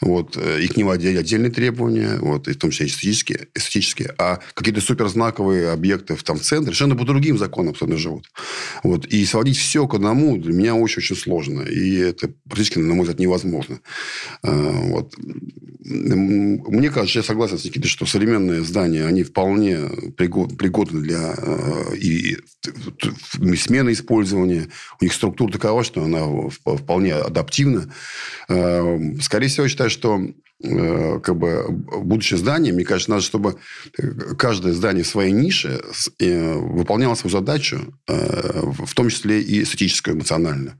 вот, 0.00 0.36
э, 0.36 0.62
и 0.62 0.66
к 0.66 0.76
ним 0.76 0.88
отдельные 0.88 1.50
требования, 1.50 2.18
вот, 2.18 2.48
и 2.48 2.52
в 2.52 2.58
том 2.58 2.70
числе 2.70 2.86
эстетические, 2.86 3.48
эстетические, 3.54 4.14
а 4.18 4.40
какие-то 4.54 4.80
суперзнаковые 4.80 5.70
объекты 5.70 6.16
там, 6.16 6.38
в 6.38 6.42
центре 6.42 6.74
совершенно 6.74 6.96
по 6.96 7.04
другим 7.04 7.38
законам 7.38 7.70
абсолютно 7.70 7.98
живут. 7.98 8.26
Вот. 8.82 9.06
И 9.06 9.24
сводить 9.26 9.56
все 9.56 9.86
к 9.86 9.94
одному 9.94 10.36
для 10.38 10.52
меня 10.52 10.74
очень-очень 10.74 11.16
сложно, 11.16 11.60
и 11.62 11.96
это 11.96 12.30
практически, 12.48 12.78
на 12.78 12.94
мой 12.94 13.02
взгляд, 13.02 13.20
невозможно. 13.20 13.78
Э, 14.42 14.70
вот. 14.88 15.14
Мне 15.86 16.90
кажется, 16.90 17.18
я 17.18 17.22
согласен 17.22 17.58
с 17.58 17.64
Никитой, 17.64 17.88
что 17.88 18.06
современные 18.06 18.62
здания, 18.62 19.04
они 19.04 19.22
вполне 19.22 19.78
пригодны 20.16 20.63
пригодны 20.64 21.02
для 21.02 21.34
э, 21.36 21.96
и, 21.96 22.38
смены 23.56 23.92
использования. 23.92 24.68
У 24.98 25.04
них 25.04 25.12
структура 25.12 25.52
такова, 25.52 25.84
что 25.84 26.02
она 26.02 26.24
вполне 26.64 27.12
адаптивна. 27.12 27.92
Э, 28.48 28.98
скорее 29.20 29.48
всего, 29.48 29.64
я 29.64 29.68
считаю, 29.68 29.90
что 29.90 30.22
как 30.64 31.36
бы 31.36 31.66
будущее 31.68 32.38
здание, 32.38 32.72
мне 32.72 32.84
кажется, 32.84 33.10
надо, 33.10 33.22
чтобы 33.22 33.56
каждое 34.38 34.72
здание 34.72 35.04
в 35.04 35.08
своей 35.08 35.32
нише 35.32 35.82
э, 36.18 36.54
выполняло 36.54 37.14
свою 37.14 37.32
задачу, 37.32 37.94
э, 38.08 38.62
в 38.62 38.94
том 38.94 39.10
числе 39.10 39.42
и 39.42 39.62
эстетическую, 39.62 40.16
эмоционально. 40.16 40.78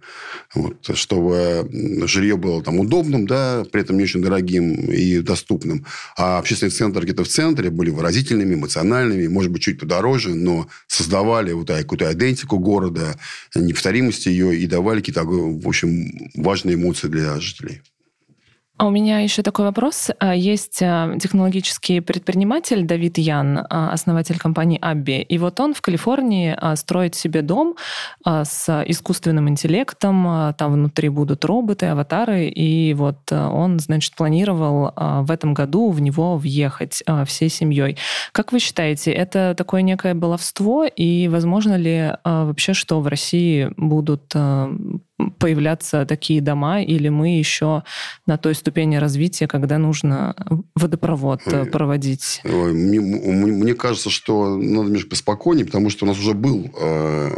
Вот, 0.54 0.90
чтобы 0.94 1.68
жилье 2.06 2.36
было 2.36 2.62
там 2.62 2.80
удобным, 2.80 3.26
да, 3.26 3.64
при 3.70 3.82
этом 3.82 3.98
не 3.98 4.04
очень 4.04 4.22
дорогим 4.22 4.74
и 4.74 5.18
доступным. 5.18 5.84
А 6.16 6.38
общественные 6.38 6.70
центры 6.70 7.04
где-то 7.04 7.24
в 7.24 7.28
центре 7.28 7.70
были 7.70 7.90
выразительными, 7.90 8.54
эмоциональными, 8.54 9.26
может 9.26 9.50
быть, 9.50 9.62
чуть 9.62 9.80
подороже, 9.80 10.34
но 10.34 10.68
создавали 10.86 11.52
вот 11.52 11.68
какую-то 11.68 12.10
идентику 12.12 12.58
города, 12.58 13.18
неповторимость 13.54 14.26
ее 14.26 14.56
и 14.56 14.66
давали 14.66 15.00
какие-то, 15.00 15.24
в 15.24 15.68
общем, 15.68 16.30
важные 16.34 16.76
эмоции 16.76 17.08
для 17.08 17.38
жителей. 17.40 17.82
А 18.76 18.86
у 18.86 18.90
меня 18.90 19.20
еще 19.20 19.42
такой 19.42 19.66
вопрос. 19.66 20.10
А, 20.18 20.34
есть 20.34 20.82
а, 20.82 21.16
технологический 21.20 22.00
предприниматель 22.00 22.84
Давид 22.84 23.18
Ян, 23.18 23.58
а, 23.70 23.92
основатель 23.92 24.36
компании 24.36 24.80
Абби. 24.82 25.22
И 25.22 25.38
вот 25.38 25.60
он 25.60 25.74
в 25.74 25.80
Калифорнии 25.80 26.56
строит 26.74 27.14
себе 27.14 27.42
дом 27.42 27.76
с 28.26 28.84
искусственным 28.86 29.48
интеллектом. 29.48 30.54
Там 30.58 30.72
внутри 30.72 31.08
будут 31.08 31.44
роботы, 31.44 31.86
аватары. 31.86 32.48
И 32.48 32.94
вот 32.94 33.30
он, 33.30 33.78
значит, 33.78 34.16
планировал 34.16 34.92
в 34.96 35.30
этом 35.30 35.54
году 35.54 35.90
в 35.90 36.00
него 36.00 36.36
въехать 36.36 37.02
всей 37.26 37.48
семьей. 37.48 37.96
Как 38.32 38.52
вы 38.52 38.58
считаете, 38.58 39.12
это 39.12 39.54
такое 39.56 39.82
некое 39.82 40.14
баловство? 40.14 40.84
И 40.84 41.28
возможно 41.28 41.76
ли 41.76 42.12
вообще, 42.24 42.74
что 42.74 43.00
в 43.00 43.06
России 43.06 43.70
будут 43.76 44.34
появляться 45.38 46.06
такие 46.06 46.40
дома, 46.40 46.83
или 46.83 47.09
мы 47.09 47.38
еще 47.38 47.85
на 48.26 48.37
той 48.37 48.54
ступени 48.54 48.97
развития, 48.97 49.47
когда 49.47 49.78
нужно 49.78 50.35
водопровод 50.75 51.40
Ой. 51.47 51.66
проводить? 51.66 52.40
Мне, 52.44 53.00
мне 53.00 53.75
кажется, 53.75 54.11
что 54.11 54.56
надо 54.56 54.88
немножко 54.88 55.11
поспокойнее, 55.11 55.66
потому 55.66 55.90
что 55.90 56.04
у 56.04 56.09
нас 56.09 56.18
уже 56.18 56.35
был 56.35 56.71
э, 56.78 57.30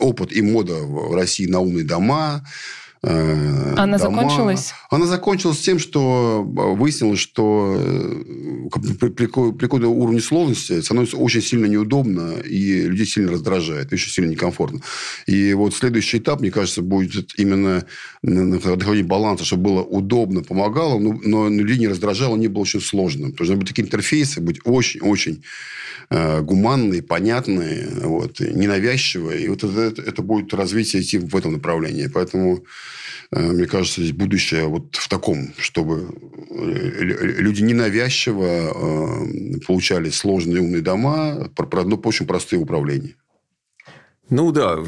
опыт 0.00 0.32
и 0.32 0.42
мода 0.42 0.74
в 0.74 1.14
России 1.14 1.46
на 1.46 1.60
умные 1.60 1.84
дома, 1.84 2.42
Э, 2.42 2.87
Она 3.00 3.96
дома. 3.96 3.98
закончилась? 3.98 4.72
Она 4.90 5.06
закончилась 5.06 5.60
тем, 5.60 5.78
что 5.78 6.42
э, 6.44 6.74
выяснилось, 6.74 7.20
что 7.20 7.76
э, 7.78 8.68
при 8.98 9.26
каком-то 9.26 9.88
уровне 9.88 10.20
сложности 10.20 10.80
становится 10.80 11.16
очень 11.16 11.42
сильно 11.42 11.66
неудобно, 11.66 12.38
и 12.40 12.82
людей 12.82 13.06
сильно 13.06 13.30
раздражает, 13.30 13.92
очень 13.92 14.10
сильно 14.10 14.30
некомфортно. 14.30 14.80
И 15.26 15.54
вот 15.54 15.74
следующий 15.74 16.18
этап, 16.18 16.40
мне 16.40 16.50
кажется, 16.50 16.82
будет 16.82 17.38
именно 17.38 17.84
находить 18.22 19.06
баланса, 19.06 19.44
чтобы 19.44 19.64
было 19.64 19.82
удобно, 19.82 20.42
помогало, 20.42 20.98
но, 20.98 21.18
но 21.22 21.48
людей 21.48 21.78
не 21.78 21.88
раздражало, 21.88 22.36
не 22.36 22.48
было 22.48 22.62
очень 22.62 22.80
сложным. 22.80 23.32
Должны 23.32 23.56
быть 23.56 23.68
такие 23.68 23.84
интерфейсы, 23.84 24.40
быть 24.40 24.58
очень-очень 24.64 25.44
э, 26.10 26.40
гуманные, 26.40 27.02
понятные, 27.02 27.88
вот, 28.02 28.40
ненавязчивые. 28.40 29.44
И 29.44 29.48
вот 29.48 29.62
это, 29.62 30.02
это 30.02 30.22
будет 30.22 30.52
развитие 30.52 31.02
идти 31.02 31.18
в 31.18 31.36
этом 31.36 31.52
направлении. 31.52 32.08
Поэтому 32.12 32.58
Э, 32.58 32.87
мне 33.30 33.66
кажется, 33.66 34.00
здесь 34.00 34.14
будущее 34.14 34.66
вот 34.66 34.96
в 34.96 35.08
таком, 35.08 35.52
чтобы 35.58 36.08
э, 36.50 37.02
люди 37.02 37.62
ненавязчиво 37.62 38.44
э, 38.44 39.60
получали 39.66 40.10
сложные 40.10 40.62
умные 40.62 40.82
дома, 40.82 41.50
про, 41.54 41.84
ну, 41.84 42.00
очень 42.04 42.26
простые 42.26 42.60
управления. 42.60 43.14
Ну 44.30 44.52
да, 44.52 44.78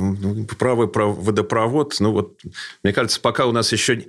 правый 0.59 0.89
водопровод. 0.89 1.97
Ну 2.01 2.13
вот, 2.13 2.41
мне 2.83 2.93
кажется, 2.93 3.21
пока 3.21 3.47
у 3.47 3.53
нас 3.53 3.73
еще 3.73 4.07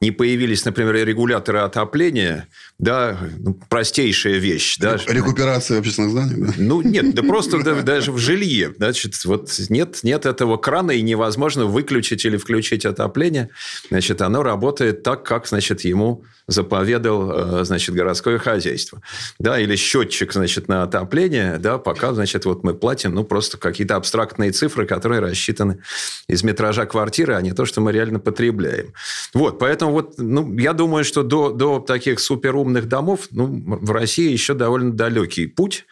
не 0.00 0.10
появились, 0.10 0.64
например, 0.64 0.94
регуляторы 0.94 1.58
отопления, 1.58 2.48
да, 2.78 3.18
ну, 3.38 3.54
простейшая 3.68 4.38
вещь. 4.38 4.78
Да. 4.78 4.98
Рекуперация 5.06 5.78
общественных 5.78 6.12
зданий, 6.12 6.46
да? 6.46 6.54
Ну, 6.56 6.80
нет, 6.80 7.14
да 7.14 7.22
просто 7.22 7.62
даже 7.82 8.10
в 8.10 8.18
жилье. 8.18 8.72
Значит, 8.76 9.14
вот 9.24 9.50
нет, 9.68 10.00
нет 10.02 10.24
этого 10.24 10.56
крана, 10.56 10.92
и 10.92 11.02
невозможно 11.02 11.66
выключить 11.66 12.24
или 12.24 12.38
включить 12.38 12.86
отопление. 12.86 13.50
Значит, 13.90 14.22
оно 14.22 14.42
работает 14.42 15.02
так, 15.02 15.22
как, 15.22 15.46
значит, 15.46 15.82
ему 15.82 16.24
заповедал, 16.46 17.60
э, 17.60 17.64
значит, 17.64 17.94
городское 17.94 18.38
хозяйство. 18.38 19.00
Да, 19.38 19.58
или 19.58 19.76
счетчик, 19.76 20.32
значит, 20.32 20.68
на 20.68 20.82
отопление, 20.82 21.58
да, 21.58 21.78
пока, 21.78 22.12
значит, 22.12 22.44
вот 22.44 22.64
мы 22.64 22.74
платим, 22.74 23.14
ну, 23.14 23.24
просто 23.24 23.56
какие-то 23.56 23.96
абстрактные 23.96 24.50
цифры, 24.50 24.86
которые 24.86 25.20
рассчитаны 25.20 25.78
из 26.26 26.42
метража 26.42 26.86
квартиры, 26.86 27.34
а 27.34 27.40
не 27.40 27.52
то, 27.52 27.66
что 27.66 27.80
мы 27.80 27.92
реально 27.92 28.18
потребляем. 28.18 28.92
Вот, 29.32 29.58
поэтому 29.58 29.89
вот, 29.90 30.14
ну, 30.18 30.56
я 30.58 30.72
думаю, 30.72 31.04
что 31.04 31.22
до, 31.22 31.50
до 31.50 31.78
таких 31.78 32.20
суперумных 32.20 32.70
умных 32.70 32.88
домов 32.88 33.28
ну, 33.30 33.62
в 33.80 33.90
России 33.90 34.30
еще 34.30 34.54
довольно 34.54 34.92
далекий 34.92 35.46
путь. 35.46 35.86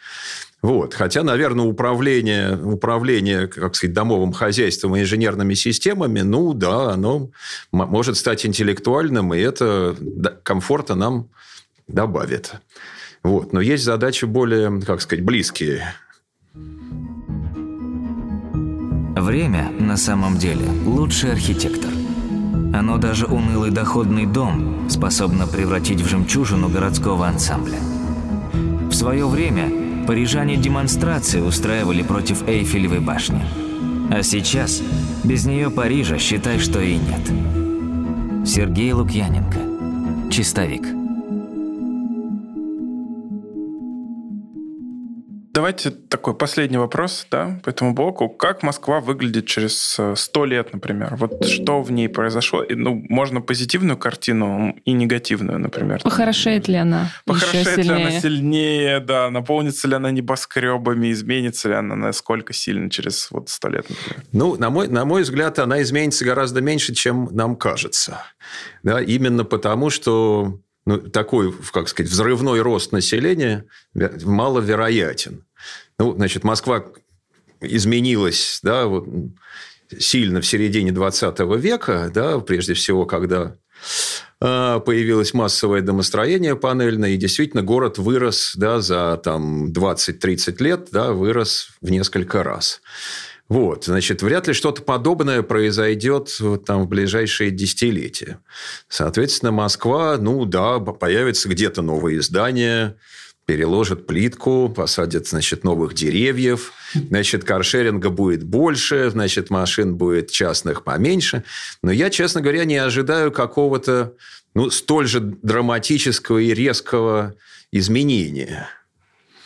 Вот. 0.61 0.93
Хотя, 0.93 1.23
наверное, 1.23 1.65
управление, 1.65 2.57
управление, 2.57 3.47
как 3.47 3.75
сказать, 3.75 3.93
домовым 3.93 4.33
хозяйством 4.33 4.95
и 4.95 5.01
инженерными 5.01 5.53
системами, 5.53 6.21
ну 6.21 6.53
да, 6.53 6.91
оно 6.91 7.29
может 7.71 8.17
стать 8.17 8.45
интеллектуальным, 8.45 9.33
и 9.33 9.39
это 9.39 9.95
комфорта 10.43 10.95
нам 10.95 11.29
добавит. 11.87 12.55
Вот. 13.23 13.53
Но 13.53 13.61
есть 13.61 13.83
задачи 13.83 14.25
более, 14.25 14.81
как 14.81 15.01
сказать, 15.01 15.23
близкие. 15.23 15.93
Время, 19.15 19.69
на 19.79 19.97
самом 19.97 20.37
деле, 20.37 20.65
лучший 20.85 21.31
архитектор. 21.31 21.91
Оно 22.73 22.97
даже 22.97 23.25
унылый 23.25 23.71
доходный 23.71 24.25
дом 24.25 24.89
способно 24.89 25.47
превратить 25.47 26.01
в 26.01 26.09
жемчужину 26.09 26.69
городского 26.69 27.27
ансамбля. 27.27 27.79
В 28.89 28.93
свое 28.93 29.27
время 29.27 30.05
парижане 30.07 30.57
демонстрации 30.57 31.41
устраивали 31.41 32.03
против 32.03 32.47
Эйфелевой 32.47 32.99
башни. 32.99 33.43
А 34.11 34.23
сейчас 34.23 34.81
без 35.23 35.45
нее 35.45 35.69
Парижа 35.69 36.17
считай, 36.17 36.59
что 36.59 36.81
и 36.81 36.95
нет. 36.95 38.47
Сергей 38.47 38.91
Лукьяненко. 38.93 40.31
Чистовик. 40.31 40.98
Давайте 45.69 45.91
такой 45.91 46.33
последний 46.33 46.79
вопрос 46.79 47.27
да, 47.29 47.59
по 47.63 47.69
этому 47.69 47.93
блоку. 47.93 48.27
Как 48.27 48.63
Москва 48.63 49.01
выглядит 49.01 49.45
через 49.45 49.97
э, 49.99 50.15
сто 50.17 50.45
лет, 50.45 50.73
например? 50.73 51.15
Вот 51.15 51.45
что 51.45 51.83
в 51.83 51.91
ней 51.91 52.09
произошло? 52.09 52.63
И, 52.63 52.73
ну, 52.73 53.05
можно 53.07 53.39
позитивную 53.39 53.95
картину 53.95 54.75
и 54.83 54.93
негативную, 54.93 55.59
например. 55.59 56.01
Похорошеет 56.01 56.67
ли 56.67 56.73
она? 56.73 57.11
Похорошеет 57.25 57.85
ли 57.85 57.89
она 57.89 58.19
сильнее, 58.19 58.99
да? 58.99 59.29
Наполнится 59.29 59.87
ли 59.87 59.93
она 59.93 60.09
небоскребами? 60.09 61.11
Изменится 61.11 61.69
ли 61.69 61.75
она 61.75 61.95
насколько 61.95 62.51
сильно 62.51 62.89
через 62.89 63.29
вот 63.29 63.49
сто 63.49 63.69
лет, 63.69 63.85
например? 63.87 64.25
Ну, 64.31 64.55
на 64.55 64.71
мой, 64.71 64.87
на 64.87 65.05
мой 65.05 65.21
взгляд, 65.21 65.59
она 65.59 65.83
изменится 65.83 66.25
гораздо 66.25 66.61
меньше, 66.61 66.95
чем 66.95 67.29
нам 67.31 67.55
кажется. 67.55 68.23
Да, 68.81 68.99
именно 68.99 69.45
потому, 69.45 69.91
что 69.91 70.59
ну, 70.89 70.97
такой, 70.97 71.53
как 71.71 71.87
сказать, 71.87 72.11
взрывной 72.11 72.61
рост 72.61 72.91
населения 72.91 73.65
маловероятен. 73.93 75.43
Ну, 75.99 76.13
значит, 76.15 76.43
Москва 76.43 76.85
изменилась, 77.61 78.59
да, 78.63 78.85
вот, 78.85 79.07
сильно 79.97 80.39
в 80.41 80.47
середине 80.47 80.91
20 80.91 81.39
века, 81.57 82.09
да, 82.13 82.39
прежде 82.39 82.73
всего, 82.73 83.05
когда 83.05 83.57
а, 84.39 84.79
появилось 84.79 85.33
массовое 85.33 85.81
домостроение 85.81 86.55
панельное, 86.55 87.11
и 87.11 87.17
действительно 87.17 87.63
город 87.63 87.97
вырос 87.97 88.53
да, 88.55 88.79
за 88.79 89.19
там, 89.21 89.71
20-30 89.71 90.63
лет, 90.63 90.87
да, 90.91 91.11
вырос 91.11 91.71
в 91.81 91.89
несколько 91.89 92.43
раз. 92.43 92.81
Вот, 93.49 93.85
значит, 93.85 94.21
вряд 94.21 94.47
ли 94.47 94.53
что-то 94.53 94.83
подобное 94.83 95.41
произойдет 95.41 96.29
там, 96.67 96.83
в 96.83 96.87
ближайшие 96.87 97.49
десятилетия. 97.49 98.39
Соответственно, 98.87 99.51
Москва, 99.51 100.17
ну 100.17 100.45
да, 100.45 100.79
появятся 100.79 101.49
где-то 101.49 101.81
новые 101.81 102.21
здания, 102.21 102.95
переложат 103.49 104.05
плитку, 104.05 104.69
посадят, 104.69 105.27
значит, 105.27 105.63
новых 105.63 105.95
деревьев, 105.95 106.71
значит, 106.93 107.43
каршеринга 107.43 108.11
будет 108.11 108.43
больше, 108.43 109.09
значит, 109.09 109.49
машин 109.49 109.95
будет 109.95 110.29
частных 110.29 110.83
поменьше. 110.83 111.43
Но 111.81 111.91
я, 111.91 112.11
честно 112.11 112.41
говоря, 112.41 112.63
не 112.65 112.77
ожидаю 112.77 113.31
какого-то 113.31 114.13
ну, 114.53 114.69
столь 114.69 115.07
же 115.07 115.19
драматического 115.19 116.37
и 116.37 116.53
резкого 116.53 117.33
изменения. 117.71 118.69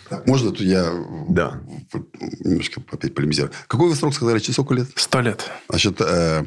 Так, 0.09 0.27
можно 0.27 0.51
тут 0.51 0.59
я 0.59 0.91
да. 1.29 1.61
немножко 2.41 2.83
опять 2.91 3.15
полемизирую? 3.15 3.53
Какой 3.67 3.87
вы 3.87 3.95
срок 3.95 4.13
сказали? 4.13 4.39
Сколько 4.39 4.73
лет? 4.73 4.87
Сто 4.97 5.21
лет. 5.21 5.49
Значит, 5.69 6.01
э, 6.01 6.03
Э, 6.03 6.43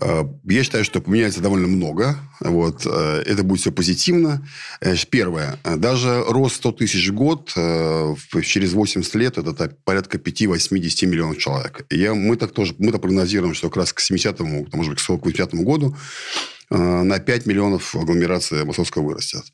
я 0.00 0.64
считаю, 0.64 0.84
что 0.84 1.00
поменяется 1.00 1.40
довольно 1.40 1.68
много. 1.68 2.16
Вот. 2.40 2.86
Э, 2.86 3.22
это 3.26 3.42
будет 3.42 3.60
все 3.60 3.72
позитивно. 3.72 4.46
Э, 4.80 4.94
первое. 5.10 5.58
Даже 5.64 6.24
рост 6.26 6.56
100 6.56 6.72
тысяч 6.72 7.08
в 7.08 7.14
год 7.14 7.50
через 7.52 8.72
80 8.72 9.14
лет 9.16 9.38
это 9.38 9.76
порядка 9.84 10.18
5-8-10 10.18 11.06
миллионов 11.06 11.38
человек. 11.38 11.86
Я, 11.90 12.14
мы 12.14 12.36
так 12.36 12.52
тоже 12.52 12.74
мы 12.78 12.90
так 12.92 13.02
прогнозируем, 13.02 13.54
что 13.54 13.68
как 13.68 13.78
раз 13.78 13.92
к 13.92 14.00
70-му, 14.00 14.66
может 14.72 14.92
быть, 14.92 15.02
к 15.02 15.08
80 15.08 15.54
году 15.54 15.96
на 16.70 17.18
5 17.18 17.46
миллионов 17.46 17.94
агломерация 17.94 18.64
московская 18.64 19.04
вырастет. 19.04 19.44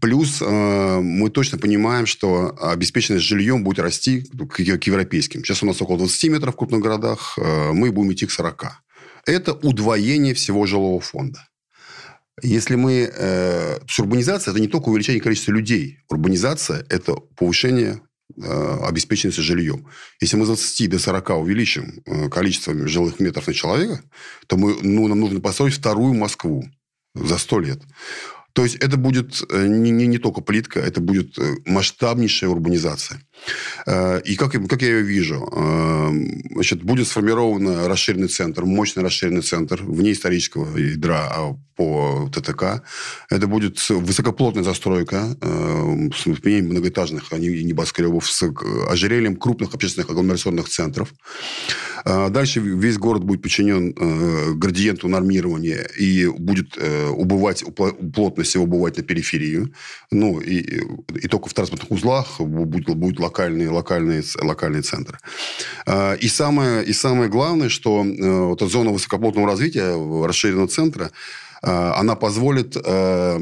Плюс 0.00 0.40
мы 0.40 1.28
точно 1.28 1.58
понимаем, 1.58 2.06
что 2.06 2.56
обеспеченность 2.58 3.26
жильем 3.26 3.62
будет 3.62 3.80
расти 3.80 4.22
к 4.48 4.58
европейским. 4.60 5.44
Сейчас 5.44 5.62
у 5.62 5.66
нас 5.66 5.82
около 5.82 5.98
20 5.98 6.30
метров 6.30 6.54
в 6.54 6.56
крупных 6.56 6.80
городах, 6.80 7.36
мы 7.36 7.92
будем 7.92 8.14
идти 8.14 8.24
к 8.24 8.30
40 8.30 8.85
это 9.26 9.52
удвоение 9.52 10.34
всего 10.34 10.66
жилого 10.66 11.00
фонда. 11.00 11.46
Если 12.42 12.76
мы... 12.76 13.10
Э, 13.12 13.78
урбанизация– 13.98 14.50
это 14.52 14.60
не 14.60 14.68
только 14.68 14.88
увеличение 14.88 15.22
количества 15.22 15.52
людей. 15.52 15.98
Урбанизация– 16.08 16.84
это 16.88 17.14
повышение 17.14 18.00
э, 18.36 18.78
обеспеченности 18.82 19.40
жильем. 19.40 19.86
Если 20.20 20.36
мы 20.36 20.44
с 20.44 20.48
20 20.48 20.90
до 20.90 20.98
40 20.98 21.30
увеличим 21.30 22.02
э, 22.04 22.28
количество 22.28 22.74
жилых 22.86 23.20
метров 23.20 23.46
на 23.46 23.54
человека, 23.54 24.02
то 24.46 24.56
мы, 24.56 24.76
ну, 24.82 25.08
нам 25.08 25.20
нужно 25.20 25.40
построить 25.40 25.74
вторую 25.74 26.14
Москву 26.14 26.64
за 27.14 27.38
100 27.38 27.60
лет. 27.60 27.82
То 28.56 28.64
есть 28.64 28.76
это 28.76 28.96
будет 28.96 29.42
э, 29.50 29.66
не, 29.66 29.90
не, 29.90 30.06
не 30.06 30.18
только 30.18 30.40
плитка, 30.40 30.80
это 30.80 31.02
будет 31.02 31.38
э, 31.38 31.56
масштабнейшая 31.66 32.48
урбанизация. 32.48 33.20
Э, 33.86 34.20
и 34.24 34.36
как, 34.36 34.52
как 34.68 34.82
я 34.82 34.88
ее 34.88 35.02
вижу? 35.02 35.48
Значит, 36.50 36.82
будет 36.82 37.06
сформирован 37.08 37.86
расширенный 37.86 38.28
центр, 38.28 38.64
мощный 38.64 39.02
расширенный 39.02 39.42
центр 39.42 39.82
вне 39.82 40.12
исторического 40.12 40.76
ядра 40.76 41.28
а 41.30 41.56
по 41.76 42.30
ТТК. 42.32 42.82
Это 43.28 43.46
будет 43.46 43.78
высокоплотная 43.90 44.64
застройка 44.64 45.36
с 46.16 46.22
применением 46.40 46.70
многоэтажных 46.70 47.24
а 47.30 47.38
небоскребов 47.38 48.30
с 48.30 48.42
ожерельем 48.88 49.36
крупных 49.36 49.74
общественных 49.74 50.08
агломерационных 50.08 50.68
центров. 50.70 51.12
Дальше 52.04 52.60
весь 52.60 52.96
город 52.96 53.24
будет 53.24 53.42
подчинен 53.42 54.58
градиенту 54.58 55.08
нормирования 55.08 55.86
и 55.98 56.26
будет 56.26 56.78
убывать 57.10 57.62
плотность 58.14 58.54
его 58.54 58.64
убывать 58.64 58.96
на 58.96 59.02
периферию. 59.02 59.72
Ну, 60.10 60.40
и, 60.40 60.82
и 61.22 61.28
только 61.28 61.48
в 61.48 61.54
транспортных 61.54 61.90
узлах 61.90 62.40
будут, 62.40 62.96
будут 62.96 63.18
локальные, 63.26 63.70
локальные, 63.70 64.22
локальные 64.40 64.82
центры. 64.82 65.18
А, 65.86 66.14
и 66.14 66.28
самое, 66.28 66.84
и 66.84 66.92
самое 66.92 67.28
главное, 67.28 67.68
что 67.68 68.04
э, 68.04 68.40
вот 68.46 68.62
эта 68.62 68.70
зона 68.70 68.90
высокоплотного 68.90 69.46
развития 69.46 69.94
расширенного 70.26 70.68
центра, 70.68 71.10
а, 71.62 71.94
она 72.00 72.14
позволит 72.14 72.76
э, 72.76 72.80
э, 72.84 73.38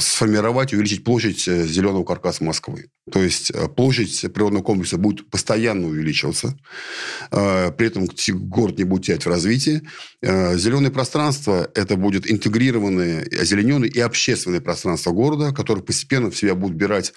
сформировать 0.00 0.72
и 0.72 0.76
увеличить 0.76 1.04
площадь 1.04 1.44
зеленого 1.44 2.04
каркаса 2.04 2.44
Москвы. 2.44 2.86
То 3.10 3.22
есть 3.22 3.52
площадь 3.76 4.32
природного 4.32 4.64
комплекса 4.64 4.98
будет 4.98 5.30
постоянно 5.30 5.86
увеличиваться. 5.86 6.58
э, 7.30 7.70
при 7.72 7.86
этом 7.86 8.08
город 8.48 8.78
не 8.78 8.84
будет 8.84 9.06
терять 9.06 9.24
в 9.24 9.28
развитии. 9.28 9.82
Э, 10.22 10.56
зеленое 10.56 10.90
пространство– 10.90 11.70
это 11.74 11.96
будет 11.96 12.28
интегрированное, 12.30 13.24
озелененное 13.40 13.88
и 13.88 14.00
общественное 14.00 14.60
пространство 14.60 15.12
города, 15.12 15.52
которое 15.52 15.82
постепенно 15.82 16.30
в 16.30 16.36
себя 16.36 16.54
будет 16.54 16.74
бирать 16.74 17.12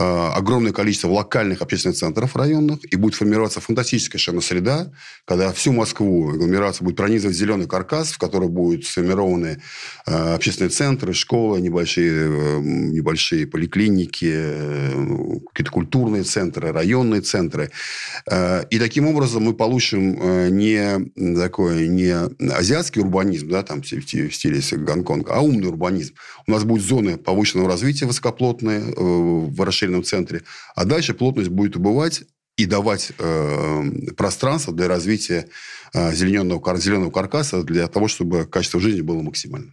Э, 0.00 0.30
огромное 0.34 0.72
количество 0.72 1.08
локальных 1.08 1.60
общественных 1.60 1.96
центров 1.96 2.36
районных, 2.36 2.78
и 2.88 2.94
будет 2.94 3.16
формироваться 3.16 3.60
фантастическая 3.60 4.20
совершенно 4.20 4.40
среда, 4.40 4.92
когда 5.24 5.52
всю 5.52 5.72
Москву 5.72 6.30
агломерацию 6.30 6.84
будет 6.84 6.96
пронизывать 6.96 7.36
зеленый 7.36 7.66
каркас, 7.66 8.12
в 8.12 8.18
который 8.18 8.48
будут 8.48 8.84
сформированы 8.84 9.60
э, 10.06 10.34
общественные 10.34 10.70
центры, 10.70 11.14
школы, 11.14 11.60
небольшие, 11.60 11.77
э, 11.80 12.60
небольшие 12.60 13.46
поликлиники, 13.46 14.32
какие-то 15.48 15.70
культурные 15.70 16.22
центры, 16.22 16.72
районные 16.72 17.20
центры. 17.20 17.70
И 18.70 18.78
таким 18.78 19.06
образом 19.08 19.44
мы 19.44 19.54
получим 19.54 20.56
не 20.56 21.10
такой 21.36 21.88
не 21.88 22.14
азиатский 22.52 23.02
урбанизм, 23.02 23.48
да, 23.48 23.62
там 23.62 23.82
в 23.82 23.86
стиле 23.86 24.60
Гонконга, 24.72 25.34
а 25.34 25.40
умный 25.40 25.68
урбанизм. 25.68 26.14
У 26.46 26.52
нас 26.52 26.64
будут 26.64 26.84
зоны 26.84 27.16
повышенного 27.16 27.68
развития 27.68 28.06
высокоплотные 28.06 28.80
в 28.80 29.60
расширении 29.62 29.88
промышленном 29.88 30.04
центре. 30.04 30.42
А 30.74 30.84
дальше 30.84 31.14
плотность 31.14 31.50
будет 31.50 31.76
убывать 31.76 32.24
и 32.56 32.66
давать 32.66 33.12
э, 33.18 34.12
пространство 34.16 34.74
для 34.74 34.88
развития 34.88 35.48
э, 35.94 36.14
зелененного, 36.14 36.76
зеленого 36.78 37.10
каркаса 37.10 37.62
для 37.62 37.86
того, 37.86 38.08
чтобы 38.08 38.46
качество 38.46 38.80
жизни 38.80 39.02
было 39.02 39.22
максимальным. 39.22 39.72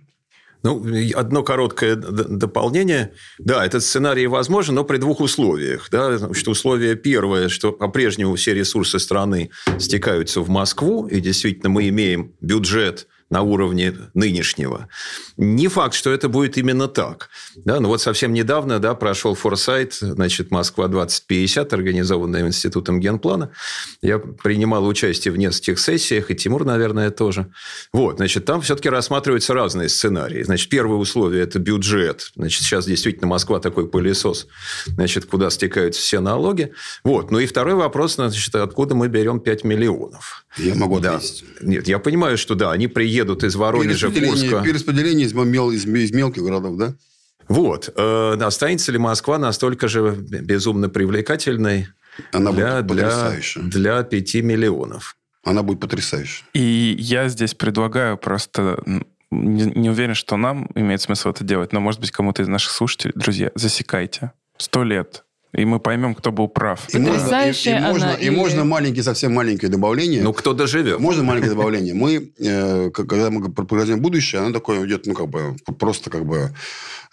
Ну, 0.65 0.83
одно 1.13 1.43
короткое 1.43 1.95
дополнение. 1.95 3.13
Да, 3.37 3.63
этот 3.63 3.83
сценарий 3.83 4.25
возможен, 4.25 4.73
но 4.73 4.83
при 4.83 4.97
двух 4.97 5.19
условиях. 5.19 5.89
Да? 5.91 6.33
Что 6.33 6.51
условие 6.51 6.95
первое, 6.95 7.49
что 7.49 7.71
по-прежнему 7.71 8.33
все 8.33 8.55
ресурсы 8.55 8.97
страны 8.97 9.51
стекаются 9.77 10.41
в 10.41 10.49
Москву, 10.49 11.05
и 11.05 11.19
действительно 11.19 11.69
мы 11.69 11.87
имеем 11.89 12.33
бюджет 12.41 13.07
на 13.29 13.41
уровне 13.41 13.93
нынешнего. 14.13 14.87
Не 15.35 15.67
факт, 15.67 15.95
что 15.95 16.11
это 16.11 16.29
будет 16.29 16.57
именно 16.57 16.87
так. 16.87 17.29
Да, 17.55 17.79
ну 17.79 17.87
вот 17.87 18.01
совсем 18.01 18.33
недавно 18.33 18.79
да, 18.79 18.93
прошел 18.93 19.33
форсайт, 19.33 19.93
значит, 19.95 20.51
Москва-2050, 20.51 21.73
организованная 21.73 22.45
Институтом 22.45 22.99
генплана. 22.99 23.51
Я 24.01 24.19
принимал 24.19 24.85
участие 24.85 25.31
в 25.31 25.37
нескольких 25.37 25.79
сессиях, 25.79 26.29
и 26.29 26.35
Тимур, 26.35 26.65
наверное, 26.65 27.09
тоже. 27.09 27.51
Вот, 27.91 28.17
значит, 28.17 28.45
там 28.45 28.61
все-таки 28.61 28.89
рассматриваются 28.89 29.53
разные 29.55 29.89
сценарии. 29.89 30.43
Значит, 30.43 30.69
первое 30.69 30.97
условие– 30.97 31.43
это 31.43 31.57
бюджет. 31.57 32.31
Значит, 32.35 32.61
сейчас 32.61 32.85
действительно 32.85 33.27
Москва 33.27 33.59
такой 33.59 33.89
пылесос, 33.89 34.47
значит, 34.85 35.25
куда 35.25 35.49
стекаются 35.49 35.99
все 35.99 36.19
налоги. 36.19 36.73
Вот. 37.03 37.31
Ну 37.31 37.39
и 37.39 37.47
второй 37.47 37.73
вопрос, 37.73 38.15
значит, 38.15 38.53
откуда 38.53 38.93
мы 38.93 39.07
берем 39.07 39.39
5 39.39 39.63
миллионов? 39.63 40.45
Я 40.57 40.75
могу 40.75 40.97
ответить. 40.97 41.43
Да. 41.59 41.67
Нет, 41.67 41.87
я 41.87 41.97
понимаю, 41.97 42.37
что 42.37 42.53
да, 42.53 42.71
они 42.71 42.87
приедут 42.87 43.14
едут 43.15 43.43
из 43.43 43.55
Воронежа, 43.55 44.09
Курска. 44.09 44.61
Перераспределение 44.61 45.25
из, 45.25 45.33
мел, 45.33 45.71
из, 45.71 45.85
из 45.85 46.11
мелких 46.11 46.43
городов, 46.43 46.77
да? 46.77 46.93
Вот. 47.47 47.93
Э, 47.95 48.37
останется 48.41 48.91
ли 48.91 48.97
Москва 48.97 49.37
настолько 49.37 49.87
же 49.87 50.15
безумно 50.19 50.89
привлекательной 50.89 51.87
Она 52.31 52.51
для, 52.51 52.81
будет 52.81 52.97
для, 52.97 53.31
для 53.55 54.03
5 54.03 54.35
миллионов? 54.35 55.15
Она 55.43 55.61
будет 55.61 55.79
потрясающей. 55.79 56.43
И 56.53 56.95
я 56.99 57.29
здесь 57.29 57.53
предлагаю 57.53 58.17
просто 58.17 58.83
не, 59.29 59.63
не 59.63 59.89
уверен, 59.89 60.15
что 60.15 60.37
нам 60.37 60.69
имеет 60.75 61.01
смысл 61.01 61.29
это 61.29 61.43
делать, 61.43 61.71
но, 61.73 61.79
может 61.79 61.99
быть, 61.99 62.11
кому-то 62.11 62.41
из 62.41 62.47
наших 62.47 62.71
слушателей, 62.71 63.13
друзья, 63.15 63.51
засекайте. 63.55 64.31
Сто 64.57 64.83
лет 64.83 65.24
и 65.55 65.65
мы 65.65 65.79
поймем, 65.79 66.15
кто 66.15 66.31
был 66.31 66.47
прав. 66.47 66.87
И 66.93 66.97
можно, 66.97 67.49
и, 67.49 67.51
и, 67.51 67.79
можно, 67.79 68.13
и 68.13 68.29
можно 68.29 68.63
маленькое, 68.65 69.03
совсем 69.03 69.33
маленькое 69.33 69.71
добавление. 69.71 70.21
Ну, 70.21 70.33
кто 70.33 70.53
доживет. 70.53 70.99
Можно 70.99 71.23
маленькое 71.23 71.53
добавление. 71.53 71.93
Мы, 71.93 72.31
э, 72.39 72.89
когда 72.91 73.29
мы 73.29 73.51
прогнозируем 73.51 74.01
будущее, 74.01 74.41
оно 74.41 74.51
такое 74.51 74.85
идет, 74.85 75.05
ну, 75.05 75.13
как 75.13 75.29
бы, 75.29 75.55
просто 75.79 76.09
как 76.09 76.25
бы 76.25 76.51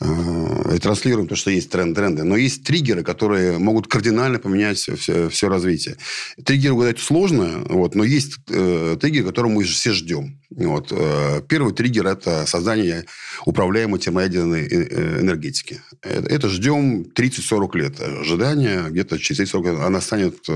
э, 0.01 0.79
транслируем 0.81 1.29
то, 1.29 1.37
что 1.37 1.51
есть 1.51 1.71
тренд, 1.71 1.95
тренды. 1.95 2.25
Но 2.25 2.37
есть 2.37 2.65
триггеры, 2.65 3.03
которые 3.03 3.59
могут 3.59 3.87
кардинально 3.87 4.39
поменять 4.39 4.79
все, 4.79 5.29
все 5.29 5.49
развитие. 5.49 5.97
Триггеры 6.45 6.75
угадать 6.75 6.99
сложно, 6.99 7.65
вот, 7.69 7.95
но 7.95 8.03
есть 8.03 8.39
э, 8.49 8.97
триггеры, 9.01 9.27
которые 9.27 9.53
мы 9.53 9.63
все 9.65 9.93
ждем. 9.93 10.39
Вот. 10.57 10.89
Э, 10.91 11.43
первый 11.49 11.73
триггер– 11.73 12.07
это 12.09 12.47
создание 12.47 13.07
управляемой 13.47 13.99
термоядерной 13.99 14.63
э, 14.63 14.89
э, 14.91 15.21
энергетики. 15.21 15.81
Это, 16.03 16.29
это 16.29 16.49
ждем 16.49 17.03
30-40 17.03 17.79
лет 17.79 17.95
ожидания. 18.33 18.89
Где-то 18.89 19.19
через 19.19 19.51
40 19.51 19.67
лет 19.67 19.81
она 19.81 20.01
станет 20.01 20.47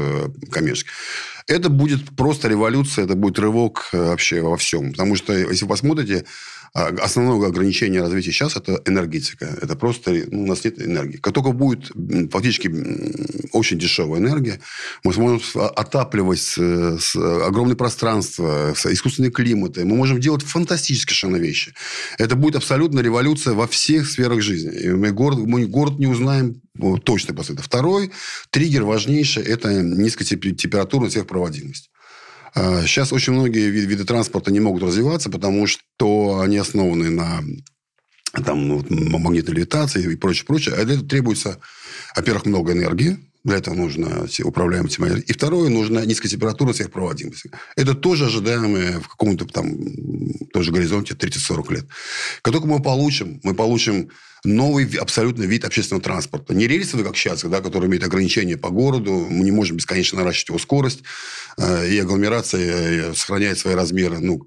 коммерческой. 0.50 0.92
Это 1.46 1.68
будет 1.68 2.16
просто 2.16 2.48
революция, 2.48 3.04
это 3.04 3.14
будет 3.14 3.38
рывок 3.38 3.88
вообще 3.92 4.40
во 4.40 4.56
всем. 4.56 4.90
Потому 4.90 5.14
что, 5.14 5.32
если 5.32 5.64
вы 5.64 5.68
посмотрите, 5.68 6.24
основное 6.72 7.48
ограничение 7.48 8.00
развития 8.00 8.32
сейчас– 8.32 8.56
это 8.56 8.80
энергетика. 8.86 9.56
Это 9.60 9.76
просто 9.76 10.12
ну, 10.30 10.44
у 10.44 10.46
нас 10.46 10.64
нет 10.64 10.80
энергии. 10.80 11.16
Как 11.16 11.34
только 11.34 11.52
будет 11.52 11.90
фактически 12.30 12.70
очень 13.52 13.78
дешевая 13.78 14.20
энергия, 14.20 14.60
мы 15.04 15.12
сможем 15.12 15.40
отапливать 15.54 16.40
с, 16.40 16.56
с 16.98 17.16
огромное 17.16 17.76
пространство, 17.76 18.74
с 18.76 18.86
искусственные 18.86 19.30
климаты. 19.30 19.84
Мы 19.84 19.96
можем 19.96 20.20
делать 20.20 20.42
фантастические 20.42 21.14
совершенно 21.14 21.36
вещи. 21.36 21.74
Это 22.18 22.36
будет 22.36 22.56
абсолютно 22.56 23.00
революция 23.00 23.54
во 23.54 23.66
всех 23.66 24.08
сферах 24.08 24.40
жизни. 24.42 24.72
И 24.72 24.88
мы 24.90 25.12
город, 25.12 25.38
мы 25.38 25.66
город 25.66 25.98
не 25.98 26.06
узнаем 26.06 26.60
точно 27.04 27.34
после 27.34 27.54
этого. 27.54 27.64
Второй 27.64 28.12
триггер 28.50 28.84
важнейший– 28.84 29.42
это 29.44 29.82
низкая 29.82 30.26
температура 30.26 31.08
сверхпроводимость. 31.08 31.90
Сейчас 32.54 33.12
а, 33.12 33.14
очень 33.14 33.34
многие 33.34 33.68
виды 33.68 34.04
транспорта 34.04 34.50
не 34.50 34.60
могут 34.60 34.82
развиваться, 34.82 35.28
потому 35.28 35.66
что 35.66 35.82
они 36.40 36.58
основаны 36.58 37.10
на 37.10 37.42
там, 38.44 38.68
ну, 38.68 38.84
магнитной 38.90 39.54
левитации 39.54 40.12
и 40.12 40.16
прочее, 40.16 40.44
прочее. 40.46 40.74
А 40.74 40.84
для 40.84 40.94
этого 40.94 41.08
требуется, 41.08 41.58
во-первых, 42.14 42.46
много 42.46 42.72
энергии, 42.72 43.18
для 43.44 43.58
этого 43.58 43.74
нужно 43.74 44.26
управляемая 44.42 44.90
температура. 44.90 45.22
И 45.22 45.32
второе, 45.32 45.70
нужна 45.70 46.04
низкая 46.04 46.28
температура 46.28 46.72
сверхпроводимости. 46.72 47.50
Это 47.76 47.94
тоже 47.94 48.26
ожидаемое 48.26 48.98
в 48.98 49.08
каком-то 49.08 49.46
там 49.46 49.76
тоже 50.52 50.72
горизонте 50.72 51.14
30-40 51.14 51.72
лет. 51.72 51.86
Как 52.42 52.52
только 52.52 52.66
мы 52.66 52.82
получим, 52.82 53.40
мы 53.44 53.54
получим 53.54 54.10
новый 54.46 54.86
абсолютно 54.96 55.42
вид 55.44 55.64
общественного 55.64 56.02
транспорта. 56.02 56.54
Не 56.54 56.66
рельсовый, 56.66 57.04
как 57.04 57.16
сейчас, 57.16 57.42
да, 57.42 57.60
который 57.60 57.88
имеет 57.88 58.04
ограничения 58.04 58.56
по 58.56 58.70
городу. 58.70 59.26
Мы 59.28 59.44
не 59.44 59.50
можем 59.50 59.76
бесконечно 59.76 60.18
наращивать 60.18 60.48
его 60.48 60.58
скорость. 60.58 61.02
Э, 61.58 61.88
и 61.88 61.98
агломерация 61.98 63.10
э, 63.10 63.14
сохраняет 63.14 63.58
свои 63.58 63.74
размеры. 63.74 64.18
Ну, 64.20 64.38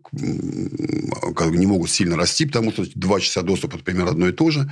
как 1.35 1.51
не 1.51 1.65
могут 1.65 1.89
сильно 1.89 2.15
расти, 2.15 2.45
потому 2.45 2.71
что 2.71 2.85
два 2.95 3.19
часа 3.19 3.41
доступа– 3.41 3.75
это 3.75 3.83
примерно 3.83 4.11
одно 4.11 4.27
и 4.27 4.31
то 4.31 4.51
же. 4.51 4.71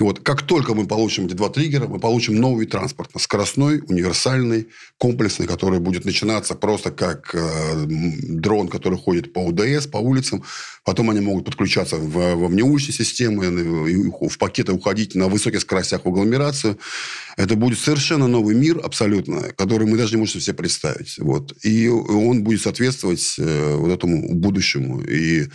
И 0.00 0.02
вот 0.02 0.20
как 0.20 0.42
только 0.42 0.74
мы 0.74 0.86
получим 0.86 1.26
эти 1.26 1.34
два 1.34 1.48
триггера, 1.48 1.86
мы 1.86 1.98
получим 1.98 2.36
новый 2.36 2.60
вид 2.60 2.70
транспорта. 2.70 3.18
Скоростной, 3.18 3.82
универсальный, 3.86 4.68
комплексный, 4.98 5.46
который 5.46 5.78
будет 5.78 6.04
начинаться 6.04 6.54
просто 6.54 6.90
как 6.90 7.34
э, 7.34 7.84
дрон, 7.86 8.68
который 8.68 8.98
ходит 8.98 9.32
по 9.32 9.40
УДС, 9.40 9.86
по 9.86 9.98
улицам. 9.98 10.42
Потом 10.84 11.10
они 11.10 11.20
могут 11.20 11.44
подключаться 11.44 11.96
в, 11.96 12.34
во 12.34 12.48
внеуличные 12.48 12.94
системы, 12.94 13.46
в 14.28 14.38
пакеты 14.66 14.72
уходить 14.72 15.14
на 15.14 15.28
высоких 15.28 15.60
скоростях 15.60 16.04
в 16.04 16.08
агломерацию. 16.08 16.78
Это 17.36 17.54
будет 17.56 17.78
совершенно 17.78 18.28
новый 18.28 18.54
мир, 18.54 18.80
абсолютно, 18.82 19.52
который 19.56 19.86
мы 19.86 19.96
даже 19.96 20.14
не 20.14 20.20
можем 20.20 20.40
себе 20.40 20.54
представить. 20.54 21.18
Вот. 21.18 21.52
И 21.62 21.88
он 21.88 22.42
будет 22.42 22.62
соответствовать 22.62 23.36
э, 23.38 23.76
вот 23.76 23.90
этому 23.90 24.34
будущему, 24.34 25.00
и 25.00 25.48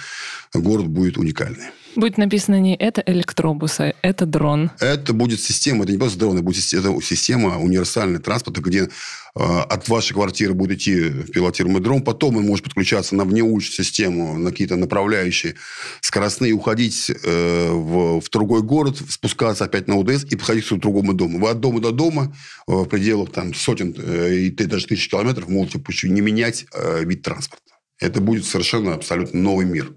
город 0.53 0.87
будет 0.87 1.17
уникальный. 1.17 1.71
Будет 1.95 2.17
написано 2.17 2.59
не 2.59 2.75
это 2.75 3.03
электробус, 3.05 3.79
а 3.79 3.93
это 4.01 4.25
дрон. 4.25 4.71
Это 4.79 5.13
будет 5.13 5.41
система, 5.41 5.83
это 5.83 5.91
не 5.91 5.97
просто 5.97 6.19
дрон, 6.19 6.35
это 6.35 6.43
будет 6.43 6.73
это 6.73 7.01
система 7.01 7.59
универсального 7.59 8.21
транспорта, 8.21 8.61
где 8.61 8.89
от 9.33 9.87
вашей 9.87 10.13
квартиры 10.13 10.53
будет 10.53 10.79
идти 10.79 11.09
пилотируемый 11.31 11.81
дрон, 11.81 12.03
потом 12.03 12.37
он 12.37 12.45
может 12.45 12.65
подключаться 12.65 13.15
на 13.15 13.23
внеуличную 13.23 13.85
систему, 13.85 14.37
на 14.37 14.51
какие-то 14.51 14.75
направляющие 14.75 15.55
скоростные, 16.01 16.53
уходить 16.53 17.09
э, 17.09 17.69
в, 17.71 18.19
в 18.19 18.29
другой 18.29 18.61
город, 18.61 18.97
спускаться 19.09 19.65
опять 19.65 19.87
на 19.87 19.95
УДС 19.95 20.25
и 20.25 20.35
подходить 20.35 20.67
к 20.67 20.73
другому 20.75 21.13
дому. 21.13 21.39
Вы 21.39 21.49
от 21.49 21.59
дома 21.59 21.79
до 21.79 21.91
дома 21.91 22.35
э, 22.67 22.71
в 22.73 22.85
пределах 22.85 23.31
там, 23.31 23.53
сотен 23.53 23.95
э, 23.97 24.35
и 24.35 24.49
даже 24.49 24.87
тысяч 24.87 25.09
километров 25.09 25.47
можете 25.47 25.79
не 26.09 26.21
менять 26.21 26.65
э, 26.73 27.03
вид 27.03 27.21
транспорта. 27.21 27.63
Это 27.99 28.19
будет 28.19 28.45
совершенно 28.45 28.95
абсолютно 28.95 29.39
новый 29.39 29.65
мир. 29.65 29.93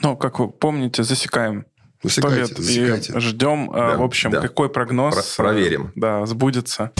Ну, 0.00 0.16
как 0.16 0.38
вы 0.38 0.48
помните, 0.48 1.02
засекаем 1.02 1.66
сто 2.06 2.30
лет 2.30 2.56
засекайте. 2.56 3.12
и 3.12 3.20
ждем, 3.20 3.70
да, 3.72 3.96
в 3.96 4.02
общем, 4.02 4.30
да. 4.30 4.40
какой 4.40 4.70
прогноз 4.70 5.14
Про 5.34 5.44
проверим. 5.44 5.92
Да, 5.96 6.24
сбудется. 6.26 6.92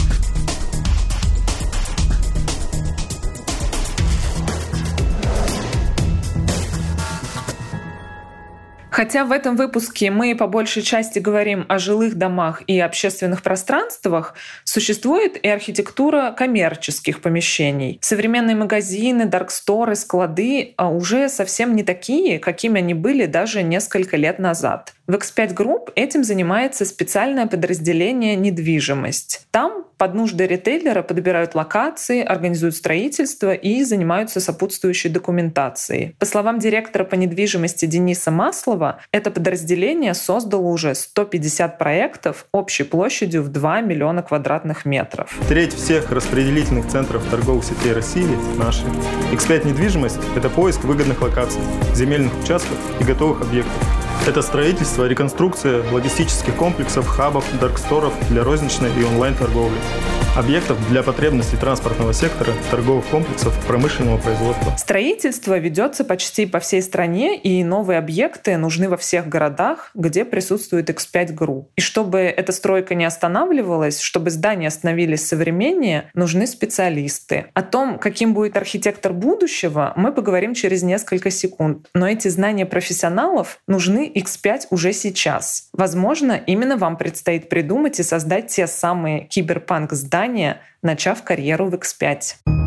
Хотя 8.99 9.23
в 9.23 9.31
этом 9.31 9.55
выпуске 9.55 10.11
мы 10.11 10.35
по 10.35 10.45
большей 10.45 10.81
части 10.81 11.19
говорим 11.19 11.65
о 11.69 11.79
жилых 11.79 12.15
домах 12.15 12.63
и 12.67 12.77
общественных 12.81 13.43
пространствах, 13.43 14.33
существует 14.65 15.37
и 15.41 15.47
архитектура 15.47 16.35
коммерческих 16.37 17.21
помещений. 17.21 17.97
Современные 18.01 18.57
магазины, 18.57 19.25
дарксторы, 19.25 19.95
склады 19.95 20.73
а 20.75 20.89
уже 20.89 21.29
совсем 21.29 21.77
не 21.77 21.83
такие, 21.83 22.39
какими 22.39 22.79
они 22.79 22.93
были 22.93 23.25
даже 23.25 23.63
несколько 23.63 24.17
лет 24.17 24.37
назад. 24.37 24.93
В 25.07 25.13
X5 25.13 25.55
Group 25.55 25.91
этим 25.95 26.25
занимается 26.25 26.83
специальное 26.83 27.47
подразделение 27.47 28.35
«Недвижимость». 28.35 29.47
Там 29.49 29.85
под 29.97 30.13
нужды 30.13 30.47
ритейлера 30.47 31.01
подбирают 31.01 31.55
локации, 31.55 32.23
организуют 32.23 32.75
строительство 32.75 33.53
и 33.53 33.83
занимаются 33.83 34.39
сопутствующей 34.39 35.09
документацией. 35.09 36.15
По 36.19 36.25
словам 36.25 36.59
директора 36.59 37.03
по 37.03 37.15
недвижимости 37.15 37.85
Дениса 37.85 38.31
Маслова, 38.31 38.88
это 39.11 39.31
подразделение 39.31 40.13
создало 40.13 40.67
уже 40.67 40.95
150 40.95 41.77
проектов 41.77 42.45
общей 42.51 42.83
площадью 42.83 43.43
в 43.43 43.49
2 43.49 43.81
миллиона 43.81 44.21
квадратных 44.21 44.85
метров. 44.85 45.37
Треть 45.47 45.73
всех 45.73 46.11
распределительных 46.11 46.87
центров 46.87 47.25
торговых 47.29 47.63
сетей 47.63 47.93
России 47.93 48.27
наши. 48.57 48.83
X5 49.31 49.67
недвижимость– 49.67 50.19
это 50.35 50.49
поиск 50.49 50.83
выгодных 50.83 51.21
локаций, 51.21 51.61
земельных 51.93 52.31
участков 52.41 52.77
и 52.99 53.03
готовых 53.03 53.41
объектов 53.41 53.73
это 54.27 54.41
строительство, 54.41 55.07
реконструкция 55.07 55.81
логистических 55.91 56.55
комплексов, 56.55 57.07
хабов, 57.07 57.45
дарксторов 57.59 58.13
для 58.29 58.43
розничной 58.43 58.91
и 58.99 59.03
онлайн-торговли 59.03 59.77
объектов 60.39 60.77
для 60.89 61.03
потребностей 61.03 61.57
транспортного 61.57 62.13
сектора, 62.13 62.53
торговых 62.71 63.05
комплексов, 63.07 63.53
промышленного 63.67 64.17
производства. 64.17 64.73
Строительство 64.77 65.57
ведется 65.57 66.05
почти 66.05 66.45
по 66.45 66.59
всей 66.59 66.81
стране, 66.81 67.37
и 67.37 67.63
новые 67.63 67.99
объекты 67.99 68.55
нужны 68.57 68.87
во 68.87 68.95
всех 68.95 69.27
городах, 69.27 69.91
где 69.93 70.23
присутствует 70.23 70.89
X5 70.89 71.35
Group. 71.35 71.65
И 71.75 71.81
чтобы 71.81 72.19
эта 72.19 72.53
стройка 72.53 72.95
не 72.95 73.03
останавливалась, 73.03 73.99
чтобы 73.99 74.29
здания 74.29 74.69
становились 74.69 75.27
современнее, 75.27 76.09
нужны 76.13 76.47
специалисты. 76.47 77.47
О 77.53 77.61
том, 77.61 77.99
каким 77.99 78.33
будет 78.33 78.55
архитектор 78.55 79.11
будущего, 79.11 79.91
мы 79.97 80.13
поговорим 80.13 80.53
через 80.53 80.83
несколько 80.83 81.31
секунд. 81.31 81.87
Но 81.93 82.07
эти 82.07 82.29
знания 82.29 82.65
профессионалов 82.65 83.59
нужны 83.67 84.09
X5 84.15 84.67
уже 84.69 84.93
сейчас. 84.93 85.69
Возможно, 85.73 86.41
именно 86.47 86.77
вам 86.77 86.97
предстоит 86.97 87.49
придумать 87.49 87.99
и 87.99 88.03
создать 88.03 88.47
те 88.47 88.67
самые 88.67 89.25
киберпанк 89.25 89.91
здания, 90.29 90.61
начав 90.83 91.23
карьеру 91.23 91.69
в 91.69 91.73
X5. 91.73 92.58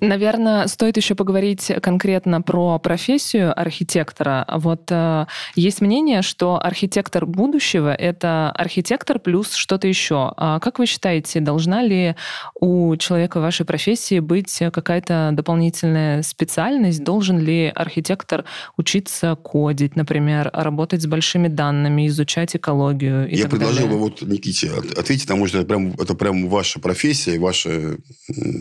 Наверное, 0.00 0.66
стоит 0.66 0.96
еще 0.96 1.14
поговорить 1.14 1.70
конкретно 1.82 2.40
про 2.40 2.78
профессию 2.78 3.58
архитектора. 3.58 4.46
Вот 4.50 4.90
э, 4.90 5.26
есть 5.54 5.80
мнение, 5.80 6.22
что 6.22 6.58
архитектор 6.62 7.26
будущего— 7.26 7.94
это 7.98 8.50
архитектор 8.50 9.18
плюс 9.18 9.52
что-то 9.52 9.86
еще. 9.86 10.32
А 10.36 10.58
как 10.58 10.78
вы 10.78 10.86
считаете, 10.86 11.40
должна 11.40 11.82
ли 11.82 12.16
у 12.58 12.96
человека 12.96 13.40
вашей 13.40 13.66
профессии 13.66 14.20
быть 14.20 14.62
какая-то 14.72 15.30
дополнительная 15.32 16.22
специальность? 16.22 17.04
Должен 17.04 17.38
ли 17.38 17.66
архитектор 17.74 18.44
учиться 18.76 19.36
кодить, 19.36 19.96
например, 19.96 20.50
работать 20.52 21.02
с 21.02 21.06
большими 21.06 21.48
данными, 21.48 22.06
изучать 22.06 22.56
экологию 22.56 23.28
и 23.28 23.36
Я 23.36 23.42
так 23.42 23.52
предложил 23.52 23.82
далее? 23.82 23.98
бы 23.98 23.98
вот 23.98 24.22
Никите 24.22 24.70
ответить, 24.96 25.26
потому 25.26 25.46
что 25.46 25.58
это 25.58 25.66
прям, 25.66 25.92
это 25.92 26.14
прям 26.14 26.48
ваша 26.48 26.80
профессия 26.80 27.34
и 27.34 27.38
ваша 27.38 27.96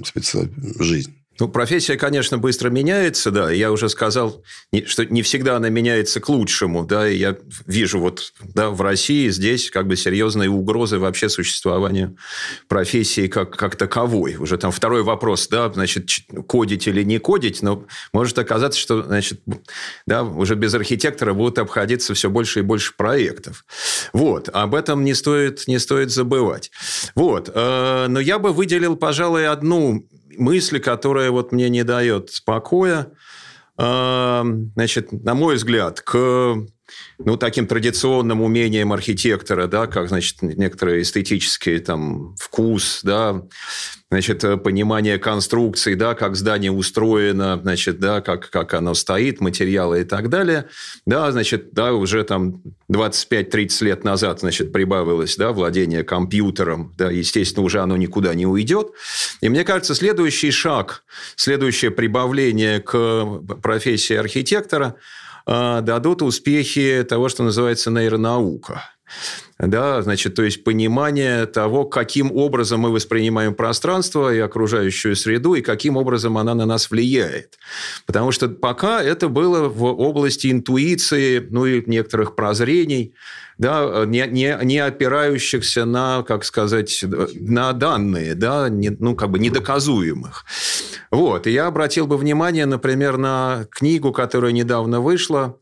специ... 0.04 0.50
Ну, 1.40 1.48
профессия, 1.48 1.96
конечно, 1.96 2.38
быстро 2.38 2.70
меняется, 2.70 3.32
да. 3.32 3.50
Я 3.50 3.72
уже 3.72 3.88
сказал, 3.88 4.44
что 4.86 5.06
не 5.06 5.22
всегда 5.22 5.56
она 5.56 5.70
меняется 5.70 6.20
к 6.20 6.28
лучшему, 6.28 6.86
да. 6.86 7.10
И 7.10 7.18
я 7.18 7.38
вижу 7.66 8.00
вот 8.00 8.34
да, 8.54 8.70
в 8.70 8.82
России 8.82 9.30
здесь 9.30 9.72
как 9.72 9.88
бы 9.88 9.96
серьезные 9.96 10.50
угрозы 10.50 11.00
вообще 11.00 11.30
существованию 11.30 12.18
профессии 12.68 13.28
как, 13.28 13.56
как 13.56 13.78
таковой. 13.78 14.36
Уже 14.36 14.58
там 14.58 14.72
второй 14.72 15.04
вопрос, 15.04 15.48
да, 15.48 15.72
значит, 15.72 16.10
кодить 16.48 16.88
или 16.88 17.04
не 17.04 17.20
кодить, 17.20 17.62
но 17.62 17.86
может 18.12 18.38
оказаться, 18.38 18.80
что, 18.80 19.04
значит, 19.04 19.42
да, 20.06 20.24
уже 20.24 20.56
без 20.56 20.74
архитектора 20.74 21.34
будут 21.34 21.58
обходиться 21.58 22.14
все 22.14 22.30
больше 22.30 22.60
и 22.60 22.64
больше 22.64 22.94
проектов. 22.98 23.64
Вот. 24.12 24.50
Об 24.52 24.76
этом 24.76 25.06
не 25.06 25.14
стоит, 25.14 25.68
не 25.68 25.80
стоит 25.80 26.12
забывать. 26.12 26.70
Вот. 27.16 27.50
Э, 27.54 28.08
но 28.10 28.20
я 28.20 28.40
бы 28.40 28.52
выделил, 28.52 28.98
пожалуй, 28.98 29.48
одну 29.48 30.06
мысль, 30.38 30.80
которая 30.80 31.32
вот 31.32 31.52
мне 31.52 31.70
не 31.70 31.84
дает 31.84 32.30
покоя, 32.46 33.12
а, 33.78 34.46
значит, 34.76 35.12
на 35.12 35.34
мой 35.34 35.56
взгляд, 35.56 36.02
к 36.02 36.58
ну, 37.18 37.38
таким 37.38 37.68
традиционным 37.68 38.42
умением 38.42 38.94
архитектора, 38.94 39.68
да, 39.68 39.88
как, 39.88 40.10
значит, 40.10 40.42
некоторые 40.42 41.02
эстетические 41.02 41.80
там 41.80 42.36
вкус, 42.38 43.02
да, 43.04 43.44
значит, 44.12 44.42
понимание 44.64 45.20
конструкции, 45.20 45.94
да, 45.94 46.16
как 46.16 46.36
здание 46.36 46.72
устроено, 46.72 47.60
значит, 47.62 48.00
да, 48.00 48.22
как, 48.22 48.50
как 48.50 48.74
оно 48.74 48.94
стоит, 48.94 49.40
материалы 49.40 50.02
и 50.02 50.04
так 50.04 50.30
далее, 50.30 50.66
да, 51.06 51.32
значит, 51.32 51.74
да, 51.74 51.94
уже 51.94 52.24
там 52.24 52.62
25-30 52.92 53.84
лет 53.84 54.04
назад, 54.04 54.40
значит, 54.40 54.72
прибавилось, 54.72 55.36
да, 55.38 55.52
владение 55.52 56.04
компьютером, 56.04 56.94
да, 56.98 57.12
естественно, 57.12 57.66
уже 57.66 57.82
оно 57.82 57.98
никуда 57.98 58.34
не 58.34 58.48
уйдет. 58.48 58.92
И 59.42 59.50
мне 59.50 59.64
кажется, 59.64 59.94
следующий 59.94 60.52
шаг, 60.52 61.04
следующее 61.36 61.92
прибавление 61.92 62.80
к 62.80 63.26
профессии 63.62 64.16
архитектора– 64.16 64.96
дадут 65.46 66.22
успехи 66.22 67.06
того, 67.08 67.30
что 67.30 67.44
называется 67.44 67.92
нейронаука. 67.92 68.84
Да, 69.58 70.02
значит, 70.02 70.36
то 70.36 70.44
есть 70.44 70.64
понимание 70.64 71.46
того, 71.46 71.84
каким 71.84 72.32
образом 72.32 72.82
мы 72.82 72.92
воспринимаем 72.92 73.54
пространство 73.54 74.34
и 74.34 74.40
окружающую 74.40 75.16
среду, 75.16 75.56
и 75.56 75.62
каким 75.62 75.98
образом 75.98 76.38
она 76.38 76.54
на 76.54 76.66
нас 76.66 76.90
влияет. 76.90 77.58
Потому 78.06 78.32
что 78.32 78.48
пока 78.48 79.04
это 79.04 79.28
было 79.28 79.68
в 79.68 79.84
области 79.84 80.50
интуиции, 80.50 81.46
ну 81.50 81.66
и 81.66 81.84
некоторых 81.90 82.36
прозрений, 82.36 83.14
да, 83.60 84.06
не, 84.06 84.26
не, 84.26 84.58
не 84.64 84.80
опирающихся 84.80 85.86
на, 85.86 86.24
как 86.24 86.46
сказать, 86.46 87.04
на 87.04 87.74
данные, 87.74 88.34
да, 88.34 88.70
не, 88.70 88.90
ну, 88.90 89.16
как 89.16 89.30
бы 89.30 89.38
недоказуемых. 89.38 90.46
Вот. 91.12 91.46
И 91.46 91.52
я 91.52 91.68
обратил 91.68 92.08
бы 92.08 92.18
внимание, 92.18 92.66
например, 92.66 93.18
на 93.18 93.66
книгу, 93.70 94.14
которая 94.14 94.54
недавно 94.54 95.02
вышла, 95.02 95.58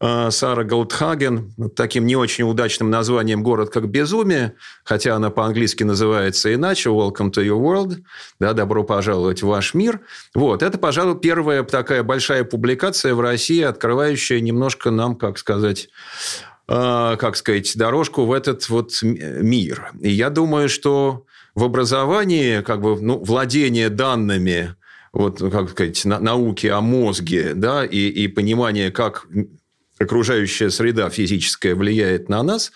э, 0.00 0.30
Сара 0.30 0.62
Голдхаген, 0.62 1.52
таким 1.74 2.06
не 2.06 2.14
очень 2.14 2.44
удачным 2.44 2.90
названием 2.90 3.42
«Город 3.42 3.70
как 3.70 3.88
безумие», 3.88 4.54
хотя 4.84 5.16
она 5.16 5.30
по-английски 5.30 5.82
называется 5.82 6.54
иначе 6.54 6.90
«Welcome 6.90 7.32
to 7.32 7.44
your 7.44 7.60
world», 7.60 7.96
да, 8.38 8.52
«Добро 8.52 8.84
пожаловать 8.84 9.42
в 9.42 9.48
ваш 9.48 9.74
мир». 9.74 9.98
Вот, 10.32 10.62
это, 10.62 10.78
пожалуй, 10.78 11.18
первая 11.18 11.64
такая 11.64 12.04
большая 12.04 12.44
публикация 12.44 13.16
в 13.16 13.20
России, 13.20 13.62
открывающая 13.62 14.40
немножко 14.40 14.92
нам, 14.92 15.16
как 15.16 15.38
сказать, 15.38 15.88
э, 15.88 16.51
как 16.66 17.36
сказать, 17.36 17.76
дорожку 17.76 18.24
в 18.24 18.32
этот 18.32 18.68
вот 18.68 18.92
мир. 19.02 19.92
И 20.00 20.10
я 20.10 20.30
думаю, 20.30 20.68
что 20.68 21.26
в 21.54 21.64
образовании, 21.64 22.62
как 22.62 22.80
бы, 22.80 23.00
ну, 23.00 23.18
владение 23.18 23.90
данными 23.90 24.74
вот, 25.12 25.40
как 25.50 25.70
сказать, 25.70 26.04
науки 26.04 26.66
о 26.66 26.80
мозге, 26.80 27.52
да, 27.54 27.84
и, 27.84 28.08
и 28.08 28.28
понимание, 28.28 28.90
как 28.90 29.26
окружающая 29.98 30.70
среда 30.70 31.10
физическая 31.10 31.74
влияет 31.74 32.28
на 32.28 32.42
нас, 32.42 32.72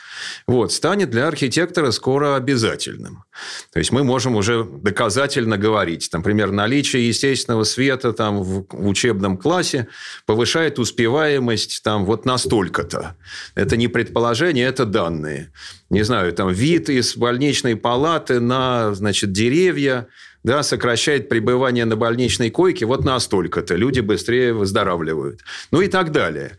вот, 0.46 0.72
станет 0.72 1.10
для 1.10 1.26
архитектора 1.26 1.90
скоро 1.90 2.36
обязательным. 2.36 3.24
То 3.72 3.78
есть 3.78 3.92
мы 3.92 4.04
можем 4.04 4.36
уже 4.36 4.64
доказательно 4.64 5.58
говорить, 5.58 6.08
например, 6.12 6.52
наличие 6.52 7.08
естественного 7.08 7.64
света 7.64 8.12
там, 8.12 8.42
в, 8.42 8.66
учебном 8.70 9.36
классе 9.36 9.88
повышает 10.24 10.78
успеваемость 10.78 11.82
там, 11.82 12.04
вот 12.04 12.24
настолько-то. 12.24 13.16
Это 13.54 13.76
не 13.76 13.88
предположение, 13.88 14.66
это 14.66 14.84
данные. 14.84 15.52
Не 15.90 16.02
знаю, 16.02 16.32
там 16.32 16.52
вид 16.52 16.88
из 16.88 17.16
больничной 17.16 17.76
палаты 17.76 18.40
на 18.40 18.94
значит, 18.94 19.32
деревья 19.32 20.08
да, 20.46 20.62
сокращает 20.62 21.28
пребывание 21.28 21.84
на 21.86 21.96
больничной 21.96 22.50
койке 22.50 22.86
вот 22.86 23.04
настолько-то. 23.04 23.74
Люди 23.74 23.98
быстрее 23.98 24.52
выздоравливают. 24.52 25.40
Ну 25.72 25.80
и 25.80 25.88
так 25.88 26.12
далее. 26.12 26.52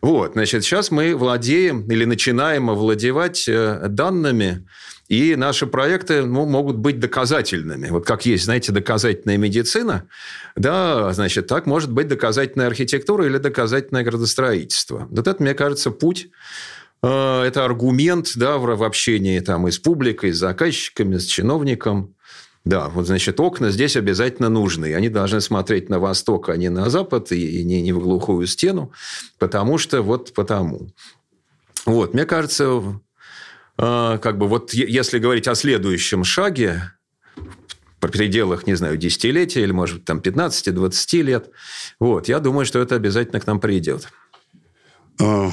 Вот, 0.00 0.32
значит, 0.32 0.64
сейчас 0.64 0.90
мы 0.90 1.14
владеем 1.14 1.86
или 1.90 2.06
начинаем 2.06 2.70
овладевать 2.70 3.46
э, 3.46 3.88
данными, 3.88 4.66
и 5.08 5.36
наши 5.36 5.66
проекты 5.66 6.24
ну, 6.24 6.46
могут 6.46 6.76
быть 6.76 6.98
доказательными. 6.98 7.88
Вот 7.88 8.06
как 8.06 8.24
есть, 8.24 8.44
знаете, 8.44 8.72
доказательная 8.72 9.36
медицина, 9.36 10.08
да, 10.56 11.12
значит, 11.12 11.46
так 11.46 11.66
может 11.66 11.92
быть 11.92 12.08
доказательная 12.08 12.68
архитектура 12.68 13.26
или 13.26 13.36
доказательное 13.36 14.04
градостроительство. 14.04 15.06
Вот 15.10 15.28
это, 15.28 15.42
мне 15.42 15.52
кажется, 15.52 15.90
путь 15.90 16.28
э, 17.02 17.42
это 17.42 17.66
аргумент 17.66 18.28
да, 18.36 18.56
в 18.56 18.82
общении 18.82 19.38
там, 19.40 19.68
и 19.68 19.70
с 19.70 19.78
публикой, 19.78 20.32
с 20.32 20.38
заказчиками, 20.38 21.18
с 21.18 21.26
чиновником. 21.26 22.13
Да, 22.64 22.88
вот, 22.88 23.06
значит, 23.06 23.38
окна 23.40 23.70
здесь 23.70 23.96
обязательно 23.96 24.48
нужны. 24.48 24.94
Они 24.94 25.10
должны 25.10 25.40
смотреть 25.42 25.90
на 25.90 25.98
восток, 25.98 26.48
а 26.48 26.56
не 26.56 26.70
на 26.70 26.88
запад, 26.88 27.30
и 27.30 27.62
не, 27.62 27.82
не 27.82 27.92
в 27.92 28.00
глухую 28.00 28.46
стену, 28.46 28.90
потому 29.38 29.76
что 29.76 30.00
вот 30.00 30.32
потому. 30.32 30.88
Вот, 31.84 32.14
мне 32.14 32.24
кажется, 32.24 33.00
э, 33.76 34.18
как 34.22 34.38
бы 34.38 34.48
вот 34.48 34.72
если 34.72 35.18
говорить 35.18 35.46
о 35.46 35.54
следующем 35.54 36.24
шаге, 36.24 36.92
в 38.00 38.08
пределах, 38.08 38.66
не 38.66 38.74
знаю, 38.74 38.96
десятилетия 38.96 39.62
или, 39.62 39.72
может 39.72 39.96
быть, 39.96 40.04
там 40.04 40.18
15-20 40.18 41.22
лет, 41.22 41.50
вот, 41.98 42.28
я 42.28 42.38
думаю, 42.38 42.66
что 42.66 42.78
это 42.78 42.96
обязательно 42.96 43.40
к 43.40 43.46
нам 43.46 43.60
придет. 43.60 44.08
Э, 45.20 45.50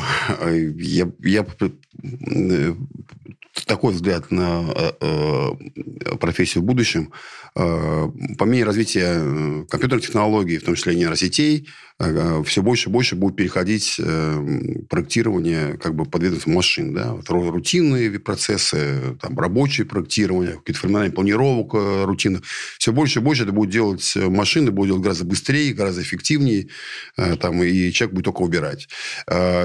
я, 0.78 1.12
я 1.20 1.46
э, 1.60 2.74
такой 3.66 3.94
взгляд 3.94 4.32
на 4.32 4.66
профессию 6.20 6.64
в 6.64 6.66
будущем. 6.66 7.12
По 7.54 8.44
мере 8.46 8.64
развития 8.64 9.66
компьютерных 9.70 10.06
технологий, 10.06 10.58
в 10.58 10.64
том 10.64 10.76
числе 10.76 10.96
нейросетей, 10.96 11.68
все 12.46 12.62
больше 12.62 12.90
и 12.90 12.92
больше 12.92 13.16
будет 13.16 13.36
переходить 13.36 14.00
эм, 14.00 14.86
проектирование 14.90 15.78
как 15.78 15.96
бы 15.96 16.06
под 16.06 16.24
ведомством 16.24 16.54
машин. 16.56 16.94
Да? 16.94 17.16
Рутинные 17.28 18.20
процессы, 18.20 19.18
там, 19.22 19.38
рабочие 19.38 19.86
проектирование, 19.86 20.58
какие-то 20.58 20.80
формирование 20.80 21.12
планировок 21.12 21.74
э, 21.76 22.06
рутинных. 22.06 22.42
Все 22.80 22.92
больше 22.92 23.20
и 23.20 23.22
больше 23.22 23.44
это 23.44 23.52
будет 23.52 23.70
делать 23.70 24.14
э, 24.16 24.30
машины, 24.30 24.72
будет 24.72 24.90
делать 24.90 25.04
гораздо 25.04 25.26
быстрее, 25.26 25.74
гораздо 25.74 26.02
эффективнее, 26.02 26.70
э, 27.18 27.36
там, 27.36 27.62
и 27.62 27.92
человек 27.92 28.16
будет 28.16 28.26
только 28.26 28.42
убирать. 28.42 28.88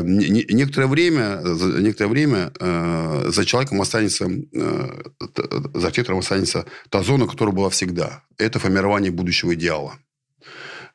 Некоторое 0.03 0.87
время, 0.87 1.40
некоторое 1.81 2.09
время 2.09 2.53
за 3.31 3.44
человеком 3.44 3.81
останется, 3.81 4.29
за 4.53 5.87
архитектором 5.87 6.18
останется 6.18 6.64
та 6.90 7.03
зона, 7.03 7.27
которая 7.27 7.55
была 7.55 7.68
всегда. 7.70 8.22
Это 8.38 8.59
формирование 8.59 9.11
будущего 9.11 9.55
идеала. 9.55 9.99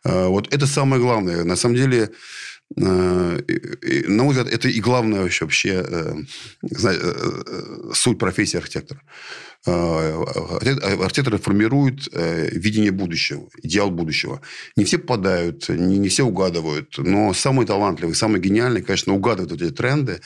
Э, 0.03 0.27
вот 0.27 0.53
это 0.53 0.67
самое 0.67 1.01
главное. 1.01 1.43
На 1.43 1.55
самом 1.55 1.75
деле, 1.75 2.09
э, 2.77 3.39
на 4.07 4.23
мой 4.23 4.33
взгляд, 4.33 4.47
это 4.47 4.67
и 4.67 4.79
главное 4.81 5.21
вообще 5.21 5.85
э, 5.87 6.15
суть 7.93 8.19
профессии 8.19 8.57
архитектора. 8.57 9.01
Архитекторы 9.65 11.37
формируют 11.37 12.07
видение 12.13 12.91
будущего, 12.91 13.47
идеал 13.61 13.91
будущего. 13.91 14.41
Не 14.75 14.85
все 14.85 14.97
попадают, 14.97 15.69
не, 15.69 16.09
все 16.09 16.23
угадывают, 16.23 16.97
но 16.97 17.33
самые 17.33 17.67
талантливые, 17.67 18.15
самые 18.15 18.41
гениальные, 18.41 18.83
конечно, 18.83 19.13
угадывают 19.13 19.61
эти 19.61 19.71
тренды 19.71 20.21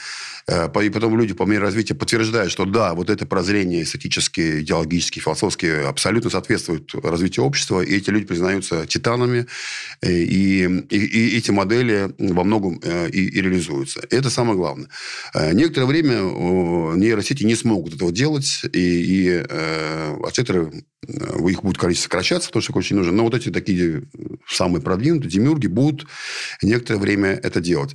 Э, 0.48 0.68
и 0.82 0.90
потом 0.90 1.18
люди 1.18 1.34
по 1.34 1.42
мере 1.42 1.60
развития 1.60 1.94
подтверждают, 1.94 2.52
что 2.52 2.64
да, 2.64 2.94
вот 2.94 3.10
это 3.10 3.26
прозрение 3.26 3.82
эстетические, 3.82 4.60
идеологические, 4.60 5.22
философские 5.22 5.86
абсолютно 5.86 6.30
соответствует 6.30 6.94
развитию 6.94 7.44
общества, 7.44 7.80
и 7.80 7.96
эти 7.96 8.10
люди 8.10 8.26
признаются 8.26 8.86
титанами, 8.86 9.46
э, 10.02 10.12
и, 10.12 10.64
и, 10.90 10.96
и 10.96 11.36
эти 11.36 11.50
модели 11.50 12.14
во 12.18 12.44
многом 12.44 12.80
э, 12.82 13.10
и, 13.10 13.26
и 13.26 13.40
реализуются. 13.40 14.02
Это 14.10 14.30
самое 14.30 14.56
главное. 14.56 14.88
Некоторое 15.34 15.86
время 15.86 16.16
нейросети 16.96 17.42
не 17.44 17.56
смогут 17.56 17.94
этого 17.94 18.12
делать, 18.12 18.62
и, 18.72 18.78
и 18.78 19.25
архитекторы 19.28 20.84
их 21.06 21.62
будет 21.62 21.78
количество 21.78 22.08
сокращаться, 22.08 22.48
потому 22.48 22.62
что 22.62 22.72
это 22.72 22.78
очень 22.78 22.96
нужно. 22.96 23.12
Но 23.12 23.24
вот 23.24 23.34
эти 23.34 23.50
такие 23.50 24.04
самые 24.48 24.82
продвинутые, 24.82 25.30
демиурги, 25.30 25.66
будут 25.66 26.06
некоторое 26.62 26.98
время 26.98 27.28
это 27.42 27.60
делать. 27.60 27.94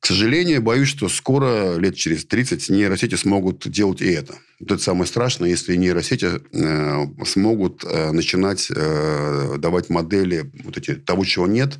К 0.00 0.06
сожалению, 0.06 0.62
боюсь, 0.62 0.88
что 0.88 1.08
скоро, 1.08 1.76
лет 1.78 1.96
через 1.96 2.26
30, 2.26 2.68
нейросети 2.68 3.14
смогут 3.14 3.68
делать 3.68 4.02
и 4.02 4.06
это. 4.06 4.34
Вот 4.58 4.72
это 4.72 4.82
самое 4.82 5.06
страшное, 5.06 5.50
если 5.50 5.76
нейросети 5.76 6.28
э, 6.52 7.06
смогут 7.26 7.84
э, 7.84 8.10
начинать 8.12 8.68
э, 8.74 9.56
давать 9.58 9.90
модели 9.90 10.50
вот 10.64 10.78
эти, 10.78 10.94
того, 10.94 11.24
чего 11.26 11.46
нет, 11.46 11.78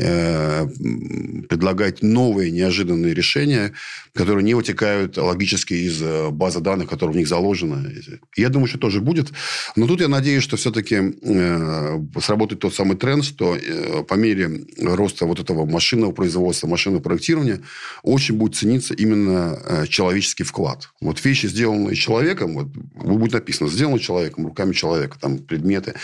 э, 0.00 0.66
предлагать 1.48 2.02
новые 2.02 2.50
неожиданные 2.50 3.14
решения, 3.14 3.72
которые 4.12 4.42
не 4.42 4.54
вытекают 4.54 5.16
логически 5.18 5.74
из 5.74 6.02
э, 6.02 6.30
базы 6.30 6.60
данных, 6.60 6.88
которая 6.88 7.14
в 7.14 7.16
них 7.16 7.28
заложена. 7.28 7.88
Я 8.36 8.48
думаю, 8.48 8.66
что 8.66 8.78
тоже 8.78 9.00
будет. 9.00 9.28
Но 9.76 9.86
тут 9.86 10.00
я 10.00 10.08
надеюсь, 10.08 10.42
что 10.42 10.56
все-таки 10.56 10.96
э, 11.22 11.98
сработает 12.20 12.60
тот 12.60 12.74
самый 12.74 12.96
тренд, 12.96 13.24
что 13.24 13.56
э, 13.56 14.02
по 14.02 14.14
мере 14.14 14.64
роста 14.80 15.26
вот 15.26 15.38
этого 15.38 15.64
машинного 15.64 16.10
производства, 16.10 16.66
машинного 16.66 17.02
проектирования, 17.02 17.60
очень 18.02 18.34
будет 18.34 18.56
цениться 18.56 18.94
именно 18.94 19.58
э, 19.64 19.86
человеческий 19.86 20.44
вклад. 20.44 20.90
Вот 21.00 21.24
вещи, 21.24 21.46
сделанные 21.46 21.94
человеком, 21.94 22.15
человеком, 22.16 22.54
вот, 22.54 22.68
будет 22.68 23.32
написано, 23.32 23.68
сделано 23.68 23.98
человеком, 23.98 24.46
руками 24.46 24.72
человека, 24.72 25.18
там, 25.20 25.38
предметы. 25.38 25.94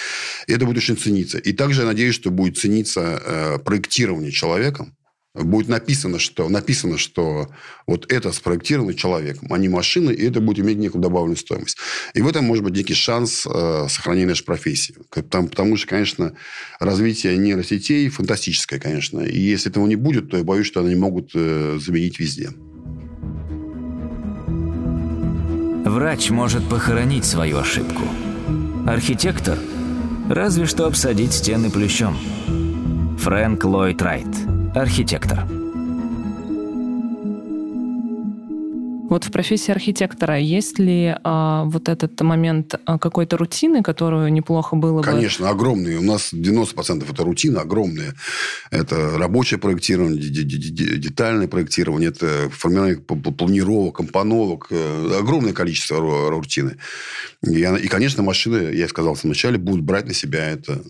И 0.47 0.53
это 0.53 0.67
будет 0.67 0.79
очень 0.79 0.97
цениться. 0.97 1.39
И 1.39 1.53
также 1.53 1.81
я 1.81 1.87
надеюсь, 1.87 2.15
что 2.15 2.31
будет 2.31 2.59
цениться 2.59 3.23
э, 3.25 3.59
проектирование 3.59 4.31
человеком, 4.31 4.95
будет 5.35 5.69
написано, 5.69 6.19
что, 6.19 6.49
написано, 6.51 6.99
что 6.99 7.49
вот 7.87 8.13
это 8.13 8.33
спроектировано 8.33 8.93
человеком, 8.93 9.49
а 9.51 9.57
не 9.57 9.69
машиной, 9.69 10.15
и 10.15 10.27
это 10.29 10.41
будет 10.41 10.65
иметь 10.65 10.77
некую 10.77 11.01
добавленную 11.01 11.39
стоимость. 11.39 11.79
И 12.13 12.21
в 12.21 12.29
этом 12.29 12.45
может 12.45 12.65
быть 12.65 12.75
некий 12.75 12.95
шанс 12.95 13.47
э, 13.47 13.87
сохранения 13.89 14.29
нашей 14.29 14.45
профессии. 14.45 14.95
Потому, 15.11 15.49
потому 15.49 15.77
что, 15.79 15.87
конечно, 15.87 16.35
развитие 16.79 17.39
нейросетей 17.39 18.11
фантастическое, 18.11 18.79
конечно. 18.79 19.21
И 19.21 19.39
если 19.39 19.71
этого 19.71 19.87
не 19.87 19.97
будет, 19.97 20.31
то 20.31 20.37
я 20.37 20.45
боюсь, 20.45 20.67
что 20.67 20.81
они 20.81 20.95
могут 20.95 21.31
э, 21.35 21.79
заменить 21.81 22.19
везде. 22.19 22.51
Врач 25.93 26.31
может 26.31 26.67
похоронить 26.71 27.27
свою 27.27 27.59
ошибку. 27.59 28.05
Архитектор– 28.87 29.59
разве 30.31 30.65
что 30.65 30.87
обсадить 30.87 31.35
стены 31.35 31.71
плющом. 31.71 32.17
Фрэнк 33.19 33.63
Ллойд 33.63 34.01
Райт, 34.01 34.27
архитектор. 34.75 35.47
Вот 39.13 39.25
в 39.25 39.31
профессии 39.31 39.71
архитектора 39.71 40.39
есть 40.39 40.79
ли 40.79 41.15
а, 41.23 41.65
вот 41.65 41.91
этот 41.91 42.19
момент 42.23 42.77
а, 42.87 42.99
какой-то 42.99 43.37
рутины, 43.37 43.83
которую 43.83 44.33
неплохо 44.33 44.75
было 44.75 45.03
Конечно, 45.03 45.11
бы... 45.13 45.19
Конечно, 45.19 45.51
огромные. 45.51 45.99
У 45.99 46.03
нас 46.03 46.33
90% 46.33 47.05
это 47.13 47.23
рутина 47.23 47.61
огромная. 47.61 48.15
Это 48.71 49.19
рабочее 49.19 49.61
проектирование, 49.61 50.19
детальное 50.19 51.47
проектирование, 51.47 52.09
это 52.09 52.49
формирование 52.49 53.01
планировок, 53.01 53.97
компоновок. 53.97 54.69
Э, 54.71 55.19
огромное 55.21 55.53
количество 55.53 56.31
рутины. 56.31 56.79
И, 57.47 57.61
и, 57.61 57.89
конечно, 57.89 58.23
машины, 58.23 58.73
я 58.75 58.89
сказал 58.89 59.15
в 59.15 59.25
начале, 59.25 59.59
будут 59.59 59.83
брать 59.83 60.07
на 60.07 60.15
себя 60.15 60.49
это, 60.49 60.81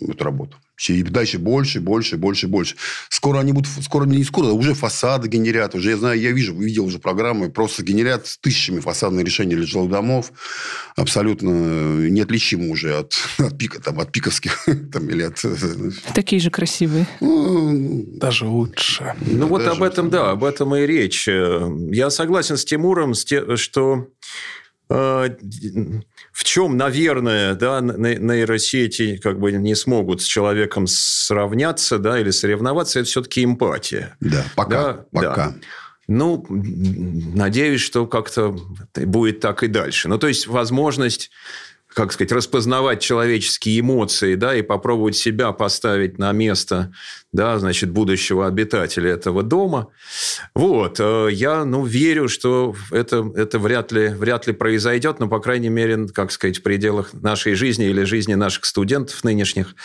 эту 0.00 0.24
работу. 0.24 0.56
И 0.88 1.02
дальше 1.02 1.38
больше, 1.38 1.80
больше, 1.80 2.16
больше, 2.16 2.48
больше. 2.48 2.76
Скоро 3.08 3.40
они 3.40 3.52
будут, 3.52 3.70
скоро 3.82 4.06
не 4.06 4.24
скоро, 4.24 4.46
а 4.46 4.52
уже 4.52 4.74
фасады 4.74 5.28
генерят. 5.28 5.74
Уже 5.74 5.90
я 5.90 5.96
знаю, 5.96 6.18
я 6.18 6.32
вижу, 6.32 6.54
видел 6.54 6.86
уже 6.86 6.98
программы, 6.98 7.50
просто 7.50 7.82
генерят 7.82 8.26
с 8.26 8.38
тысячами 8.38 8.80
фасадных 8.80 9.24
решений 9.24 9.56
для 9.56 9.66
жилых 9.66 9.90
домов. 9.90 10.32
Абсолютно 10.96 11.50
неотличимы 12.08 12.70
уже 12.70 12.96
от, 12.96 13.14
от, 13.38 13.58
пика, 13.58 13.82
там, 13.82 14.00
от 14.00 14.12
пиковских. 14.12 14.66
Там, 14.92 15.08
или 15.08 15.22
от... 15.22 15.44
Такие 16.14 16.40
же 16.40 16.50
красивые. 16.50 17.06
Ну, 17.20 18.04
даже 18.16 18.46
лучше. 18.46 19.14
Ну, 19.20 19.46
вот 19.46 19.66
об 19.66 19.82
этом, 19.82 20.10
да, 20.10 20.30
об 20.30 20.44
этом 20.44 20.74
и 20.74 20.86
речь. 20.86 21.28
Я 21.28 22.10
согласен 22.10 22.56
с 22.56 22.64
Тимуром, 22.64 23.14
что 23.14 24.06
э, 24.88 25.28
в 26.40 26.44
чем, 26.44 26.78
наверное, 26.78 27.54
да, 27.54 27.82
нейросети 27.82 29.18
как 29.18 29.38
бы 29.38 29.52
не 29.52 29.74
смогут 29.74 30.22
с 30.22 30.24
человеком 30.24 30.86
сравняться, 30.86 31.98
да, 31.98 32.18
или 32.18 32.30
соревноваться, 32.30 33.00
это 33.00 33.08
все-таки 33.10 33.44
эмпатия. 33.44 34.16
Да, 34.20 34.42
пока. 34.56 34.70
Да, 34.70 35.04
пока. 35.12 35.34
Да. 35.34 35.54
Ну, 36.08 36.46
надеюсь, 36.48 37.82
что 37.82 38.06
как-то 38.06 38.58
будет 38.94 39.40
так 39.40 39.62
и 39.62 39.66
дальше. 39.66 40.08
Ну, 40.08 40.16
то 40.16 40.28
есть, 40.28 40.46
возможность 40.46 41.30
как 41.92 42.12
сказать, 42.12 42.32
распознавать 42.32 43.00
человеческие 43.00 43.80
эмоции, 43.80 44.34
да, 44.34 44.54
и 44.54 44.62
попробовать 44.62 45.16
себя 45.16 45.52
поставить 45.52 46.18
на 46.18 46.32
место, 46.32 46.92
да, 47.32 47.58
значит, 47.58 47.90
будущего 47.90 48.46
обитателя 48.46 49.10
этого 49.10 49.42
дома. 49.42 49.88
Вот, 50.54 50.98
э, 50.98 51.28
я, 51.30 51.64
ну, 51.64 51.84
верю, 51.84 52.28
что 52.28 52.74
это, 52.90 53.30
это 53.36 53.60
вряд 53.60 53.92
ли, 53.92 54.08
вряд 54.08 54.48
ли 54.48 54.52
произойдет, 54.52 55.20
но, 55.20 55.28
по 55.28 55.38
крайней 55.38 55.68
мере, 55.68 56.08
как 56.08 56.32
сказать, 56.32 56.58
в 56.58 56.62
пределах 56.62 57.12
нашей 57.14 57.54
жизни 57.54 57.86
или 57.86 58.02
жизни 58.02 58.34
наших 58.34 58.64
студентов 58.64 59.22
нынешних. 59.22 59.76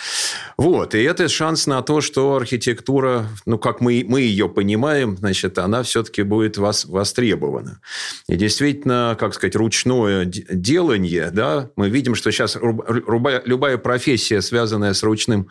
Вот, 0.58 0.95
и 0.95 1.03
это 1.03 1.27
шанс 1.27 1.67
на 1.67 1.84
то, 1.84 2.01
что 2.01 2.36
архитектура, 2.36 3.27
ну, 3.45 3.60
как 3.60 3.79
мы, 3.79 4.03
мы 4.08 4.21
ее 4.21 4.49
понимаем, 4.49 5.15
значит, 5.17 5.60
она 5.60 5.84
все-таки 5.84 6.23
будет 6.23 6.58
востребована. 6.58 7.79
И 8.27 8.36
действительно, 8.38 9.15
как 9.19 9.36
сказать, 9.36 9.55
ручное 9.55 10.25
делание, 10.25 11.29
да, 11.31 11.69
мы 11.75 11.89
видим, 11.89 12.15
что 12.15 12.31
сейчас 12.31 12.58
любая 12.60 13.77
профессия, 13.77 14.41
связанная 14.41 14.93
с 14.93 15.03
ручным, 15.03 15.49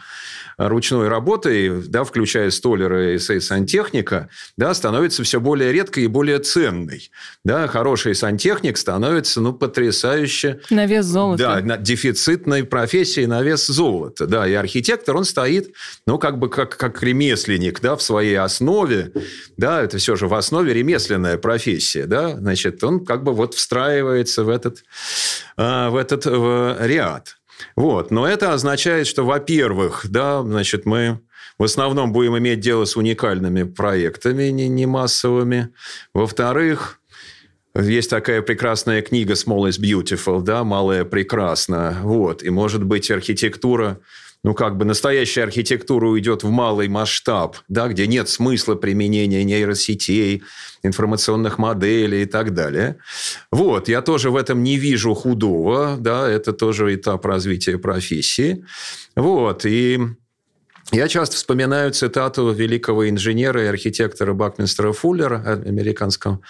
ручной 0.58 1.08
работой, 1.08 1.83
да, 1.88 2.04
включая 2.04 2.50
столера 2.50 3.14
и 3.14 3.18
сантехника, 3.18 4.28
да, 4.56 4.74
становится 4.74 5.22
все 5.22 5.40
более 5.40 5.72
редкой 5.72 6.04
и 6.04 6.06
более 6.06 6.38
ценной. 6.38 7.10
Да, 7.44 7.66
хороший 7.66 8.14
сантехник 8.14 8.76
становится, 8.76 9.40
ну, 9.40 9.52
потрясающе... 9.52 10.60
На 10.70 10.86
вес 10.86 11.04
золота. 11.06 11.62
Да, 11.62 11.76
дефицитной 11.76 12.64
профессии 12.64 13.24
на 13.24 13.42
вес 13.42 13.66
золота. 13.66 14.26
Да, 14.26 14.46
и 14.46 14.52
архитектор, 14.54 15.16
он 15.16 15.24
стоит, 15.24 15.74
ну, 16.06 16.18
как 16.18 16.38
бы 16.38 16.48
как, 16.48 16.76
как 16.76 17.02
ремесленник, 17.02 17.80
да, 17.80 17.96
в 17.96 18.02
своей 18.02 18.38
основе, 18.38 19.12
да, 19.56 19.82
это 19.82 19.98
все 19.98 20.16
же 20.16 20.28
в 20.28 20.34
основе 20.34 20.72
ремесленная 20.74 21.38
профессия, 21.38 22.06
да, 22.06 22.36
значит, 22.36 22.82
он 22.84 23.04
как 23.04 23.22
бы 23.24 23.32
вот 23.32 23.54
встраивается 23.54 24.44
в 24.44 24.48
этот, 24.48 24.84
а, 25.56 25.90
в 25.90 25.96
этот 25.96 26.26
в 26.26 26.76
ряд. 26.80 27.36
Вот. 27.76 28.10
Но 28.10 28.26
это 28.26 28.52
означает, 28.52 29.06
что, 29.06 29.24
во-первых, 29.24 30.06
да, 30.08 30.42
значит, 30.42 30.86
мы 30.86 31.20
в 31.58 31.64
основном 31.64 32.12
будем 32.12 32.36
иметь 32.38 32.60
дело 32.60 32.84
с 32.84 32.96
уникальными 32.96 33.62
проектами, 33.62 34.44
не, 34.44 34.68
не 34.68 34.86
массовыми. 34.86 35.70
Во-вторых, 36.12 37.00
есть 37.76 38.10
такая 38.10 38.42
прекрасная 38.42 39.02
книга 39.02 39.34
«Small 39.34 39.68
is 39.68 39.80
Beautiful», 39.80 40.42
да, 40.42 40.64
«Малое 40.64 41.04
прекрасно». 41.04 41.98
Вот. 42.02 42.42
И, 42.42 42.50
может 42.50 42.84
быть, 42.84 43.10
архитектура 43.10 44.00
ну, 44.44 44.52
как 44.52 44.76
бы 44.76 44.84
настоящая 44.84 45.44
архитектура 45.44 46.06
уйдет 46.06 46.42
в 46.42 46.50
малый 46.50 46.86
масштаб, 46.86 47.56
да, 47.68 47.88
где 47.88 48.06
нет 48.06 48.28
смысла 48.28 48.74
применения 48.74 49.42
нейросетей, 49.42 50.42
информационных 50.82 51.56
моделей 51.56 52.22
и 52.22 52.26
так 52.26 52.52
далее. 52.52 52.98
Вот, 53.50 53.88
я 53.88 54.02
тоже 54.02 54.30
в 54.30 54.36
этом 54.36 54.62
не 54.62 54.76
вижу 54.76 55.14
худого, 55.14 55.96
да, 55.98 56.28
это 56.28 56.52
тоже 56.52 56.94
этап 56.94 57.24
развития 57.24 57.78
профессии. 57.78 58.66
Вот, 59.16 59.64
и 59.64 59.98
я 60.92 61.08
часто 61.08 61.36
вспоминаю 61.36 61.92
цитату 61.92 62.52
великого 62.52 63.08
инженера 63.08 63.64
и 63.64 63.66
архитектора 63.66 64.32
Бакминстера 64.34 64.92
Фуллера, 64.92 65.42
американского, 65.66 66.40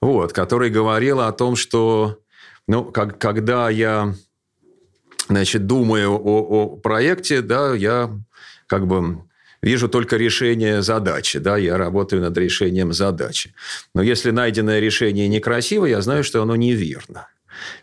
вот, 0.00 0.32
который 0.32 0.70
говорил 0.70 1.20
о 1.20 1.32
том, 1.32 1.56
что 1.56 2.18
ну, 2.66 2.84
как, 2.84 3.18
когда 3.18 3.70
я 3.70 4.14
значит, 5.28 5.66
думаю 5.66 6.12
о, 6.12 6.40
о 6.40 6.76
проекте, 6.76 7.40
да, 7.40 7.74
я 7.74 8.10
как 8.66 8.86
бы 8.86 9.22
вижу 9.62 9.88
только 9.88 10.16
решение 10.16 10.82
задачи, 10.82 11.38
да, 11.38 11.56
я 11.56 11.76
работаю 11.76 12.22
над 12.22 12.36
решением 12.36 12.92
задачи. 12.92 13.54
Но 13.94 14.02
если 14.02 14.30
найденное 14.30 14.80
решение 14.80 15.28
некрасиво, 15.28 15.86
я 15.86 16.00
знаю, 16.02 16.24
что 16.24 16.42
оно 16.42 16.56
неверно. 16.56 17.28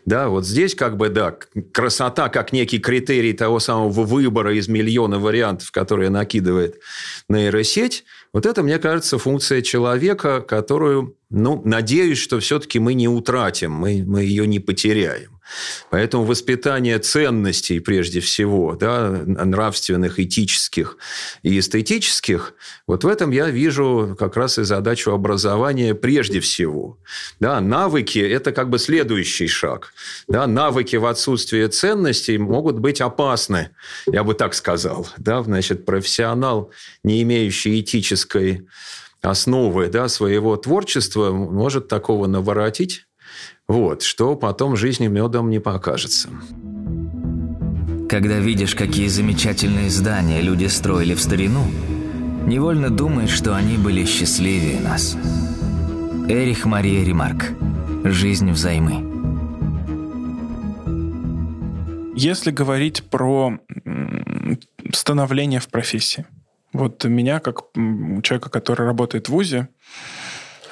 Да, 0.04 0.28
вот 0.28 0.46
здесь 0.46 0.74
как 0.74 0.96
бы, 0.96 1.08
да, 1.08 1.36
красота 1.72 2.28
как 2.28 2.52
некий 2.52 2.78
критерий 2.78 3.32
того 3.32 3.60
самого 3.60 4.04
выбора 4.04 4.54
из 4.54 4.68
миллиона 4.68 5.18
вариантов, 5.18 5.70
которые 5.70 6.10
накидывает 6.10 6.80
нейросеть, 7.28 8.04
вот 8.32 8.44
это, 8.44 8.62
мне 8.62 8.78
кажется, 8.78 9.18
функция 9.18 9.62
человека, 9.62 10.40
которую, 10.40 11.16
ну, 11.30 11.62
надеюсь, 11.64 12.18
что 12.18 12.38
все-таки 12.40 12.78
мы 12.78 12.94
не 12.94 13.08
утратим, 13.08 13.72
мы, 13.72 14.04
мы 14.06 14.22
ее 14.24 14.46
не 14.46 14.60
потеряем. 14.60 15.35
Поэтому 15.90 16.24
воспитание 16.24 16.98
ценностей, 16.98 17.80
прежде 17.80 18.20
всего, 18.20 18.74
да, 18.74 19.10
нравственных, 19.10 20.18
этических 20.18 20.96
и 21.42 21.58
эстетических, 21.58 22.54
вот 22.86 23.04
в 23.04 23.08
этом 23.08 23.30
я 23.30 23.48
вижу 23.48 24.16
как 24.18 24.36
раз 24.36 24.58
и 24.58 24.64
задачу 24.64 25.12
образования 25.12 25.94
прежде 25.94 26.40
всего. 26.40 26.98
Да, 27.40 27.60
навыки– 27.60 28.18
это 28.20 28.52
как 28.52 28.70
бы 28.70 28.78
следующий 28.78 29.46
шаг. 29.48 29.92
Да, 30.28 30.46
навыки 30.46 30.96
в 30.96 31.06
отсутствии 31.06 31.66
ценностей 31.66 32.38
могут 32.38 32.78
быть 32.78 33.00
опасны, 33.00 33.70
я 34.06 34.24
бы 34.24 34.34
так 34.34 34.54
сказал. 34.54 35.08
Да, 35.18 35.42
значит, 35.42 35.84
профессионал, 35.84 36.70
не 37.02 37.22
имеющий 37.22 37.80
этической 37.80 38.66
основы 39.22 39.88
да, 39.88 40.08
своего 40.08 40.56
творчества, 40.56 41.30
может 41.30 41.88
такого 41.88 42.26
наворотить, 42.26 43.06
вот, 43.68 44.02
что 44.02 44.36
потом 44.36 44.76
жизни 44.76 45.08
медом 45.08 45.50
не 45.50 45.58
покажется. 45.58 46.28
Когда 48.08 48.38
видишь, 48.38 48.74
какие 48.74 49.08
замечательные 49.08 49.90
здания 49.90 50.40
люди 50.40 50.66
строили 50.66 51.14
в 51.14 51.20
старину, 51.20 51.64
невольно 52.46 52.90
думаешь, 52.90 53.30
что 53.30 53.56
они 53.56 53.76
были 53.76 54.04
счастливее 54.04 54.80
нас. 54.80 55.16
Эрих 56.28 56.64
Мария 56.64 57.04
Ремарк. 57.04 57.46
Жизнь 58.04 58.50
взаймы. 58.52 59.04
Если 62.14 62.50
говорить 62.50 63.02
про 63.10 63.58
становление 64.92 65.60
в 65.60 65.68
профессии, 65.68 66.26
вот 66.72 67.04
меня, 67.04 67.40
как 67.40 67.62
человека, 68.22 68.50
который 68.50 68.86
работает 68.86 69.28
в 69.28 69.32
ВУЗе, 69.32 69.68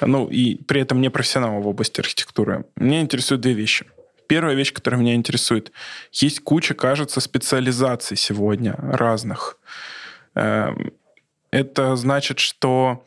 ну 0.01 0.27
и 0.27 0.55
при 0.55 0.81
этом 0.81 1.01
не 1.01 1.09
профессионал 1.09 1.61
в 1.61 1.67
области 1.67 1.99
архитектуры, 1.99 2.65
меня 2.75 3.01
интересуют 3.01 3.41
две 3.41 3.53
вещи. 3.53 3.85
Первая 4.27 4.55
вещь, 4.55 4.73
которая 4.73 4.99
меня 4.99 5.13
интересует, 5.13 5.71
есть 6.11 6.39
куча, 6.39 6.73
кажется, 6.73 7.21
специализаций 7.21 8.17
сегодня 8.17 8.75
разных. 8.77 9.57
Эм, 10.33 10.93
это 11.51 11.95
значит, 11.95 12.39
что 12.39 13.05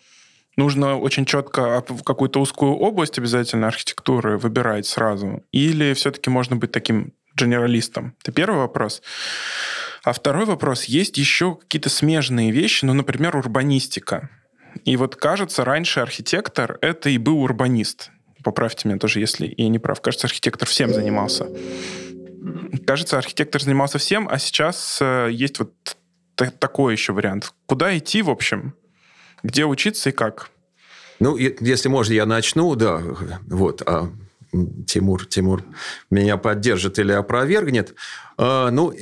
нужно 0.56 0.96
очень 0.96 1.24
четко 1.24 1.82
какую-то 2.04 2.40
узкую 2.40 2.72
область 2.72 3.18
обязательно 3.18 3.66
архитектуры 3.66 4.38
выбирать 4.38 4.86
сразу? 4.86 5.42
Или 5.52 5.92
все-таки 5.94 6.30
можно 6.30 6.56
быть 6.56 6.72
таким 6.72 7.12
генералистом? 7.34 8.14
Это 8.22 8.32
первый 8.32 8.58
вопрос. 8.58 9.02
А 10.04 10.12
второй 10.12 10.44
вопрос. 10.44 10.84
Есть 10.84 11.18
еще 11.18 11.56
какие-то 11.56 11.90
смежные 11.90 12.50
вещи, 12.50 12.84
ну, 12.84 12.94
например, 12.94 13.36
урбанистика. 13.36 14.30
И 14.84 14.96
вот 14.96 15.16
кажется, 15.16 15.64
раньше 15.64 16.00
архитектор— 16.00 16.78
это 16.80 17.10
и 17.10 17.18
был 17.18 17.40
урбанист. 17.40 18.10
Поправьте 18.44 18.88
меня 18.88 18.98
тоже, 18.98 19.20
если 19.20 19.52
я 19.56 19.68
не 19.68 19.78
прав. 19.78 20.00
Кажется, 20.00 20.26
архитектор 20.26 20.68
всем 20.68 20.92
занимался. 20.92 21.48
Кажется, 22.86 23.18
архитектор 23.18 23.62
занимался 23.62 23.98
всем, 23.98 24.28
а 24.30 24.38
сейчас 24.38 24.98
э, 25.00 25.28
есть 25.32 25.58
вот 25.58 25.72
такой 26.34 26.92
еще 26.94 27.12
вариант. 27.12 27.52
Куда 27.66 27.96
идти, 27.96 28.22
в 28.22 28.30
общем? 28.30 28.74
Где 29.42 29.64
учиться 29.64 30.10
и 30.10 30.12
как? 30.12 30.50
Ну, 31.20 31.36
если 31.36 31.88
можно, 31.88 32.12
я 32.12 32.26
начну, 32.26 32.74
да. 32.76 33.02
Вот, 33.48 33.82
а 33.86 34.10
Тимур, 34.86 35.26
Тимур 35.26 35.64
меня 36.10 36.36
поддержит 36.36 36.98
или 36.98 37.12
опровергнет. 37.12 37.94
А, 38.36 38.70
ну, 38.70 38.92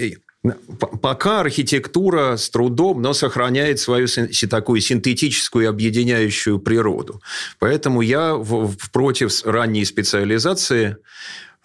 Пока 1.01 1.40
архитектура 1.40 2.36
с 2.36 2.51
трудом, 2.51 3.03
но 3.03 3.12
сохраняет 3.12 3.78
свою 3.80 4.07
такую 4.51 4.80
синтетическую 4.80 5.68
объединяющую 5.68 6.59
природу. 6.59 7.20
Поэтому 7.59 8.01
я 8.01 8.34
в, 8.34 8.74
против 8.92 9.44
ранней 9.44 9.84
специализации 9.84 10.97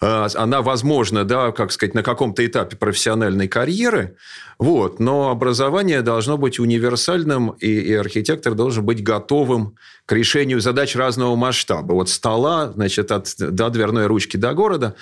а, 0.02 0.26
она 0.34 0.62
возможна, 0.62 1.24
да, 1.24 1.52
как 1.52 1.70
сказать, 1.70 1.94
на 1.94 2.02
каком-то 2.02 2.44
этапе 2.44 2.76
профессиональной 2.76 3.46
карьеры, 3.46 4.16
вот, 4.58 4.98
но 4.98 5.30
образование 5.30 6.02
должно 6.02 6.36
быть 6.36 6.58
универсальным, 6.58 7.50
и, 7.60 7.68
и 7.68 7.94
архитектор 7.94 8.54
должен 8.54 8.84
быть 8.84 9.02
готовым 9.02 9.76
к 10.06 10.12
решению 10.12 10.60
задач 10.60 10.96
разного 10.96 11.36
масштаба. 11.36 11.92
Вот 11.92 12.08
стола, 12.08 12.72
значит, 12.72 13.12
от, 13.12 13.34
до 13.38 13.70
дверной 13.70 14.06
ручки 14.06 14.36
до 14.36 14.52
города. 14.52 14.96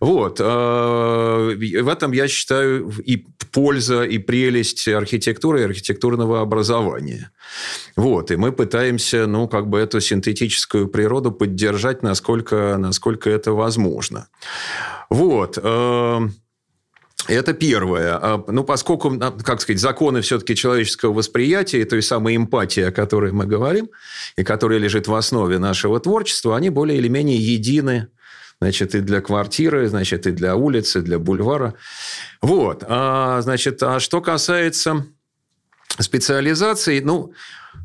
Вот. 0.00 0.38
А, 0.40 1.50
в 1.50 1.88
этом, 1.88 2.12
я 2.12 2.28
считаю, 2.28 2.88
и 3.04 3.26
польза, 3.50 4.04
и 4.04 4.18
прелесть 4.18 4.86
архитектуры, 4.88 5.60
и 5.60 5.64
архитектурного 5.64 6.40
образования. 6.40 7.32
Вот. 7.96 8.30
И 8.30 8.36
мы 8.36 8.52
пытаемся, 8.52 9.26
ну, 9.26 9.48
как 9.48 9.68
бы 9.68 9.78
эту 9.78 10.00
синтетическую 10.00 10.88
природу 10.88 11.32
поддержать, 11.32 12.02
насколько, 12.02 12.76
насколько 12.78 13.28
это 13.30 13.52
возможно. 13.52 14.28
Вот. 15.10 15.58
Это 17.28 17.52
первое. 17.54 18.16
А, 18.16 18.44
ну, 18.48 18.64
поскольку, 18.64 19.12
а, 19.20 19.32
как 19.32 19.60
сказать, 19.60 19.80
законы 19.80 20.20
все-таки 20.20 20.54
человеческого 20.54 21.12
восприятия, 21.12 21.84
той 21.84 22.02
самой 22.02 22.36
эмпатии, 22.36 22.82
о 22.82 22.92
которой 22.92 23.32
мы 23.32 23.46
говорим, 23.46 23.90
и 24.36 24.44
которая 24.44 24.78
лежит 24.78 25.08
в 25.08 25.14
основе 25.14 25.58
нашего 25.58 25.98
творчества, 26.00 26.56
они 26.56 26.70
более 26.70 26.98
или 26.98 27.08
менее 27.08 27.38
едины 27.38 28.08
значит, 28.60 28.94
и 28.94 29.00
для 29.00 29.20
квартиры, 29.20 29.88
значит, 29.88 30.26
и 30.26 30.30
для 30.30 30.56
улицы, 30.56 31.02
для 31.02 31.18
бульвара. 31.18 31.74
Вот. 32.40 32.84
А, 32.86 33.40
значит, 33.42 33.82
а 33.82 34.00
что 34.00 34.20
касается 34.20 35.06
специализации, 35.98 37.00
ну, 37.00 37.32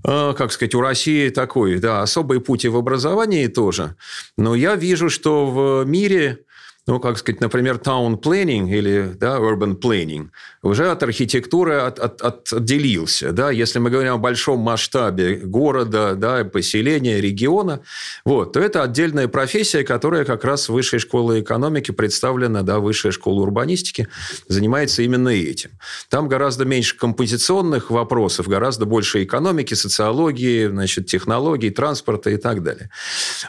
а, 0.04 0.34
как 0.34 0.52
сказать, 0.52 0.76
у 0.76 0.82
России 0.82 1.30
такой, 1.30 1.80
да, 1.80 2.02
особый 2.02 2.40
путь 2.40 2.66
и 2.66 2.70
в 2.70 2.78
образовании 2.78 3.48
тоже. 3.48 3.96
Но 4.38 4.56
я 4.56 4.76
вижу, 4.76 5.10
что 5.10 5.48
в 5.48 5.86
мире 5.86 6.40
ну, 6.88 7.00
как 7.00 7.18
сказать, 7.20 7.42
например, 7.42 7.76
town 7.76 8.20
planning 8.20 8.70
или 8.70 9.14
да, 9.20 9.38
urban 9.38 9.80
planning 9.80 10.30
уже 10.64 10.90
от 10.90 11.04
архитектуры 11.04 11.76
от, 11.76 12.00
от, 12.00 12.22
от, 12.22 12.54
отделился. 12.54 13.32
Да? 13.32 13.52
Если 13.52 13.78
мы 13.80 13.92
говорим 13.92 14.14
о 14.14 14.18
большом 14.18 14.60
масштабе 14.60 15.36
города, 15.36 16.16
да, 16.16 16.44
поселения, 16.44 17.22
региона, 17.22 17.82
вот, 18.26 18.54
то 18.54 18.60
это 18.60 18.82
отдельная 18.84 19.28
профессия, 19.28 19.84
которая 19.84 20.26
как 20.26 20.44
раз 20.44 20.70
в 20.70 20.74
высшей 20.74 21.00
школе 21.00 21.42
экономики 21.42 21.92
представлена, 21.92 22.64
да, 22.64 22.80
высшая 22.80 23.12
школа 23.12 23.42
урбанистики 23.42 24.08
занимается 24.48 25.04
именно 25.04 25.30
этим. 25.30 25.72
Там 26.10 26.28
гораздо 26.28 26.66
меньше 26.66 26.98
композиционных 26.98 27.92
вопросов, 27.92 28.48
гораздо 28.48 28.86
больше 28.86 29.24
экономики, 29.24 29.76
социологии, 29.76 30.68
значит, 30.68 31.06
технологий, 31.06 31.70
транспорта 31.70 32.32
и 32.32 32.38
так 32.38 32.64
далее. 32.64 32.90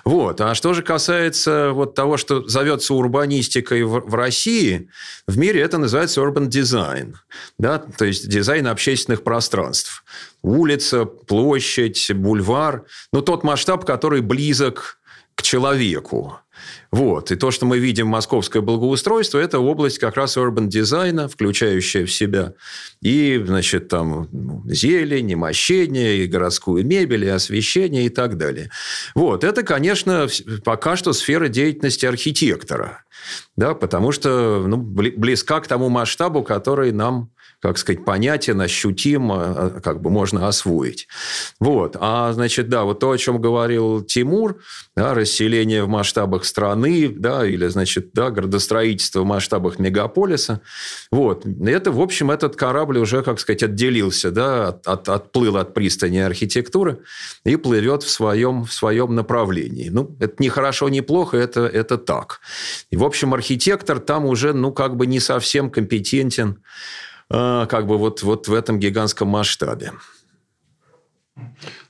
Вот. 0.04 0.40
А 0.42 0.54
что 0.54 0.74
же 0.74 0.82
касается 0.82 1.70
вот 1.72 1.94
того, 1.94 2.16
что 2.16 2.46
зовется 2.46 2.94
урбанистикой, 2.94 3.21
урбанистикой 3.22 3.82
в, 3.84 4.14
России, 4.14 4.88
в 5.26 5.38
мире 5.38 5.60
это 5.60 5.78
называется 5.78 6.20
urban 6.20 6.48
design, 6.48 7.14
да, 7.58 7.78
то 7.78 8.04
есть 8.04 8.28
дизайн 8.28 8.66
общественных 8.66 9.22
пространств. 9.22 10.04
Улица, 10.42 11.04
площадь, 11.04 12.10
бульвар, 12.12 12.84
ну, 13.12 13.22
тот 13.22 13.44
масштаб, 13.44 13.84
который 13.84 14.20
близок 14.20 14.98
к 15.34 15.42
человеку. 15.42 16.38
Вот. 16.90 17.30
И 17.30 17.36
то, 17.36 17.50
что 17.50 17.66
мы 17.66 17.78
видим 17.78 18.06
московское 18.06 18.62
благоустройство, 18.62 19.38
это 19.38 19.58
область 19.58 19.98
как 19.98 20.16
раз 20.16 20.36
урбан 20.36 20.68
дизайна, 20.68 21.28
включающая 21.28 22.06
в 22.06 22.12
себя 22.12 22.54
и, 23.00 23.42
значит, 23.44 23.88
там 23.88 24.28
ну, 24.30 24.62
зелень, 24.66 25.30
и 25.30 25.34
мощение, 25.34 26.18
и 26.18 26.26
городскую 26.26 26.84
мебель, 26.86 27.24
и 27.24 27.28
освещение, 27.28 28.06
и 28.06 28.08
так 28.08 28.36
далее. 28.36 28.70
Вот. 29.14 29.44
Это, 29.44 29.62
конечно, 29.62 30.28
пока 30.64 30.96
что 30.96 31.12
сфера 31.12 31.48
деятельности 31.48 32.06
архитектора. 32.06 33.04
Да, 33.56 33.74
потому 33.74 34.12
что 34.12 34.64
ну, 34.66 34.76
близка 34.76 35.60
к 35.60 35.66
тому 35.66 35.88
масштабу, 35.88 36.42
который 36.42 36.92
нам 36.92 37.30
как 37.62 37.78
сказать, 37.78 38.04
понятен, 38.04 38.60
ощутим, 38.60 39.30
а, 39.30 39.80
как 39.82 40.02
бы 40.02 40.10
можно 40.10 40.48
освоить. 40.48 41.06
Вот. 41.60 41.96
А, 42.00 42.32
значит, 42.32 42.68
да, 42.68 42.82
вот 42.82 42.98
то, 42.98 43.12
о 43.12 43.18
чем 43.18 43.40
говорил 43.40 44.02
Тимур, 44.02 44.58
да, 44.96 45.14
расселение 45.14 45.84
в 45.84 45.88
масштабах 45.88 46.44
страны, 46.44 47.08
да, 47.08 47.46
или, 47.46 47.68
значит, 47.68 48.10
да, 48.14 48.30
градостроительство 48.30 49.20
в 49.20 49.26
масштабах 49.26 49.78
мегаполиса, 49.78 50.60
вот. 51.12 51.46
Это, 51.64 51.92
в 51.92 52.00
общем, 52.00 52.32
этот 52.32 52.56
корабль 52.56 52.98
уже, 52.98 53.22
как 53.22 53.38
сказать, 53.38 53.62
отделился, 53.62 54.32
да, 54.32 54.68
от, 54.68 54.88
от, 54.88 55.08
отплыл 55.08 55.56
от 55.56 55.72
пристани 55.72 56.18
архитектуры 56.18 56.98
и 57.44 57.54
плывет 57.54 58.02
в 58.02 58.10
своем, 58.10 58.64
в 58.64 58.72
своем 58.72 59.14
направлении. 59.14 59.88
Ну, 59.88 60.16
это 60.18 60.34
не 60.40 60.48
хорошо, 60.48 60.88
не 60.88 61.00
плохо, 61.00 61.36
это, 61.36 61.60
это 61.60 61.96
так. 61.96 62.40
И, 62.90 62.96
в 62.96 63.04
общем, 63.04 63.34
архитектор 63.34 64.00
там 64.00 64.24
уже, 64.24 64.52
ну, 64.52 64.72
как 64.72 64.96
бы 64.96 65.06
не 65.06 65.20
совсем 65.20 65.70
компетентен 65.70 66.58
как 67.32 67.86
бы 67.86 67.98
вот, 67.98 68.22
вот 68.22 68.48
в 68.48 68.54
этом 68.54 68.78
гигантском 68.78 69.28
масштабе. 69.28 69.92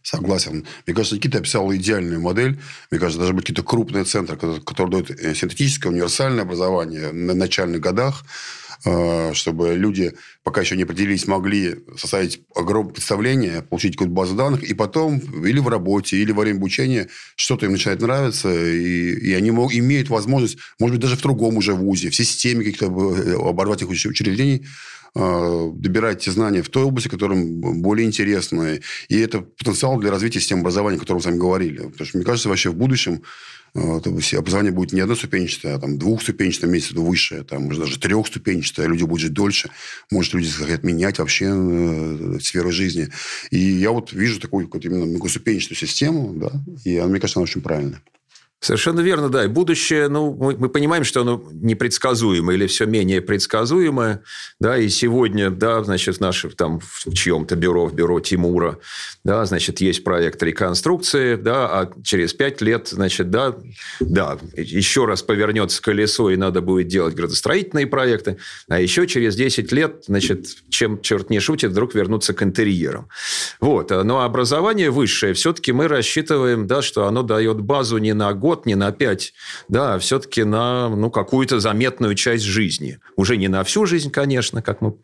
Согласен. 0.03 0.67
Мне 0.87 0.95
кажется, 0.95 1.17
Никита 1.17 1.39
описал 1.39 1.73
идеальную 1.75 2.21
модель. 2.21 2.61
Мне 2.91 3.01
кажется, 3.01 3.19
должны 3.19 3.35
быть 3.35 3.45
какие-то 3.45 3.63
крупные 3.63 4.05
центры, 4.05 4.37
которые 4.37 5.05
дают 5.05 5.37
синтетическое 5.37 5.93
универсальное 5.93 6.43
образование 6.43 7.13
на 7.13 7.35
начальных 7.35 7.81
годах, 7.81 8.25
а, 8.85 9.33
чтобы 9.33 9.75
люди, 9.75 10.13
пока 10.43 10.61
еще 10.61 10.77
не 10.77 10.83
определились, 10.83 11.29
могли 11.29 11.85
составить 11.97 12.43
огромное 12.55 12.95
представление, 12.95 13.63
получить 13.63 13.93
какую-то 13.93 14.13
базу 14.13 14.35
данных, 14.35 14.65
и 14.65 14.75
потом 14.75 15.19
или 15.45 15.61
в 15.61 15.69
работе, 15.69 16.17
или 16.17 16.33
во 16.33 16.43
время 16.43 16.57
обучения 16.57 17.09
что-то 17.37 17.67
им 17.67 17.73
начинает 17.73 18.01
нравиться, 18.01 18.53
и, 18.53 19.13
и 19.15 19.35
они 19.35 19.51
имеют 19.51 20.09
возможность, 20.09 20.59
может 20.81 20.97
быть, 20.97 21.03
даже 21.03 21.17
в 21.17 21.23
другом 21.23 21.57
уже 21.57 21.75
вузе, 21.75 22.11
в 22.11 22.17
системе 22.17 22.65
каких-то 22.65 22.87
э, 22.87 23.35
образовательных 23.37 23.93
учреждений 23.93 24.67
Э, 24.67 25.02
добирать 25.15 26.21
те 26.21 26.31
знания 26.31 26.63
в 26.63 26.71
той 26.71 26.85
области, 26.85 27.09
которым 27.09 27.61
более 27.83 28.07
интересны. 28.07 28.81
И 29.09 29.19
это 29.19 29.41
потенциал 29.41 29.99
для 29.99 30.11
развития 30.11 30.41
системы 30.41 30.61
образования, 30.63 30.97
о 30.97 31.01
котором 31.01 31.19
мы 31.19 31.23
с 31.23 31.27
вами 31.27 31.39
говорили. 31.39 31.79
Потому 31.79 32.07
что, 32.07 32.17
мне 32.17 32.25
кажется, 32.25 32.49
вообще 32.49 32.71
в 32.71 32.77
будущем 32.77 33.23
э, 33.75 34.01
образование 34.37 34.73
будет 34.73 34.93
не 34.93 35.01
одноступенчатое, 35.01 35.75
а 35.75 35.79
там 35.79 35.99
двухступенчатое, 35.99 36.71
виду 36.71 37.05
высшее, 37.05 37.43
там, 37.43 37.65
может, 37.65 37.81
даже 37.81 37.99
трехступенчатое, 37.99 38.87
люди 38.87 39.05
будут 39.05 39.21
жить 39.21 39.33
дольше, 39.33 39.71
может, 40.11 40.33
люди 40.33 40.47
захотят 40.47 40.83
менять 40.83 41.19
вообще 41.19 41.47
э, 41.53 42.39
сферу 42.41 42.73
жизни. 42.73 43.09
И 43.51 43.59
я 43.59 43.91
вот 43.91 44.13
вижу 44.13 44.41
такую 44.41 44.67
именно 44.67 45.05
многоступенчатую 45.05 45.77
систему, 45.77 46.33
да, 46.35 46.53
и 46.85 46.99
мне 47.01 47.21
кажется, 47.21 47.39
она 47.39 47.45
очень 47.45 47.61
правильная. 47.61 48.01
Совершенно 48.63 49.01
верно, 49.01 49.29
да. 49.29 49.45
И 49.45 49.49
будущее, 49.49 50.07
ну, 50.07 50.33
мы, 50.33 50.57
мы 50.57 50.69
понимаем, 50.69 51.03
что 51.03 51.23
оно 51.23 51.43
непредсказуемое 51.51 52.55
или 52.55 52.69
все 52.69 52.87
менее 52.87 53.21
предсказуемое, 53.21 54.23
да, 54.61 54.79
и 54.79 54.89
сегодня, 54.89 55.51
да, 55.51 55.83
значит, 55.83 56.19
в 56.19 56.21
нашем, 56.21 56.53
там, 56.53 56.79
в 56.79 57.13
чьем-то 57.13 57.57
бюро, 57.57 57.87
в 57.87 57.95
бюро 57.95 58.21
Тимура, 58.21 58.79
да, 59.25 59.45
значит, 59.47 59.81
есть 59.81 60.05
проект 60.05 60.41
реконструкции, 60.45 61.35
да, 61.35 61.67
а 61.67 61.91
через 62.05 62.35
пять 62.35 62.61
лет, 62.61 62.87
значит, 62.87 63.31
да, 63.31 63.57
да, 63.99 64.39
еще 64.57 65.07
раз 65.07 65.23
повернется 65.23 65.83
колесо, 65.83 66.31
и 66.31 66.37
надо 66.37 66.61
будет 66.61 66.87
делать 66.87 67.17
градостроительные 67.17 67.89
проекты, 67.89 68.37
а 68.69 68.81
еще 68.81 69.09
через 69.09 69.35
10 69.35 69.73
лет, 69.73 70.05
значит, 70.07 70.47
чем 70.71 71.03
черт 71.03 71.31
не 71.31 71.41
шутит, 71.41 71.73
вдруг 71.73 71.97
вернуться 71.97 72.33
к 72.33 72.45
интерьерам. 72.45 73.09
Вот. 73.61 73.91
Но 73.91 74.21
образование 74.21 74.91
высшее, 74.91 75.35
все-таки 75.35 75.73
мы 75.73 75.89
рассчитываем, 75.89 76.69
да, 76.69 76.81
что 76.81 77.09
оно 77.09 77.25
дает 77.25 77.61
базу 77.61 77.99
не 77.99 78.13
на 78.13 78.33
год, 78.33 78.52
год, 78.53 78.67
не 78.67 78.75
на 78.75 78.93
пять, 78.93 79.33
да, 79.69 79.95
а 79.95 79.99
все-таки 79.99 80.45
на 80.45 80.91
ну, 80.91 81.11
какую-то 81.11 81.59
заметную 81.59 82.15
часть 82.15 82.45
жизни. 82.45 82.99
Уже 83.17 83.39
не 83.39 83.49
на 83.49 83.65
всю 83.65 83.87
жизнь, 83.87 84.11
конечно, 84.11 84.61
как 84.61 84.83
мы 84.83 84.95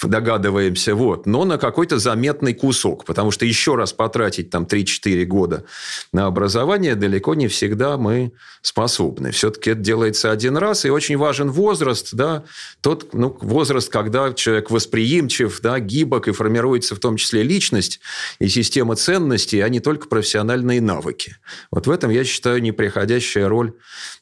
догадываемся, 0.00 0.94
вот, 0.94 1.26
но 1.26 1.44
на 1.44 1.58
какой-то 1.58 1.98
заметный 1.98 2.54
кусок. 2.54 3.04
Потому 3.04 3.32
что 3.32 3.46
еще 3.46 3.74
раз 3.74 3.92
потратить 3.92 4.50
там 4.50 4.64
3-4 4.64 5.24
года 5.24 5.64
на 6.12 6.26
образование 6.26 6.94
далеко 6.94 7.34
не 7.34 7.48
всегда 7.48 7.96
мы 7.96 8.32
способны. 8.62 9.32
Все-таки 9.32 9.70
это 9.70 9.80
делается 9.80 10.30
один 10.30 10.56
раз, 10.56 10.84
и 10.84 10.90
очень 10.90 11.16
важен 11.16 11.50
возраст, 11.50 12.14
да, 12.14 12.44
тот 12.80 13.12
ну, 13.12 13.36
возраст, 13.40 13.90
когда 13.90 14.32
человек 14.32 14.70
восприимчив, 14.70 15.60
да, 15.62 15.80
гибок, 15.80 16.28
и 16.28 16.32
формируется 16.32 16.94
в 16.94 17.00
том 17.00 17.16
числе 17.16 17.42
личность 17.42 18.00
и 18.38 18.48
система 18.48 18.94
ценностей, 18.94 19.60
а 19.60 19.68
не 19.68 19.80
только 19.80 20.06
профессиональные 20.08 20.80
навыки. 20.80 21.36
Вот 21.72 21.88
в 21.88 21.90
этом, 21.90 22.10
я 22.10 22.22
считаю, 22.22 22.62
неприятно 22.62 22.83
приходящая 22.84 23.48
роль 23.48 23.72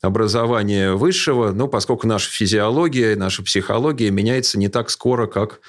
образования 0.03 0.93
высшего, 0.93 1.51
ну, 1.51 1.67
поскольку 1.67 2.07
наша 2.07 2.31
физиология, 2.31 3.17
наша 3.17 3.43
психология 3.43 4.11
меняется 4.13 4.57
не 4.57 4.69
так 4.69 4.89
скоро, 4.89 5.27
как 5.27 5.61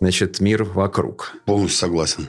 значит, 0.00 0.40
мир 0.40 0.64
вокруг. 0.64 1.32
Полностью 1.44 1.78
согласен. 1.78 2.28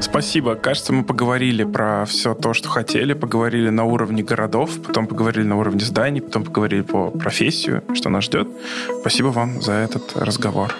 Спасибо. 0.00 0.54
Кажется, 0.54 0.92
мы 0.92 1.02
поговорили 1.02 1.64
про 1.64 2.04
все 2.04 2.34
то, 2.34 2.54
что 2.54 2.68
хотели. 2.68 3.14
Поговорили 3.14 3.70
на 3.70 3.82
уровне 3.82 4.22
городов, 4.22 4.70
потом 4.86 5.08
поговорили 5.08 5.44
на 5.44 5.58
уровне 5.58 5.80
зданий, 5.80 6.22
потом 6.22 6.44
поговорили 6.44 6.82
по 6.82 7.10
профессию, 7.10 7.82
что 7.94 8.08
нас 8.08 8.24
ждет. 8.24 8.46
Спасибо 9.00 9.28
вам 9.28 9.60
за 9.60 9.72
этот 9.72 10.12
разговор. 10.14 10.72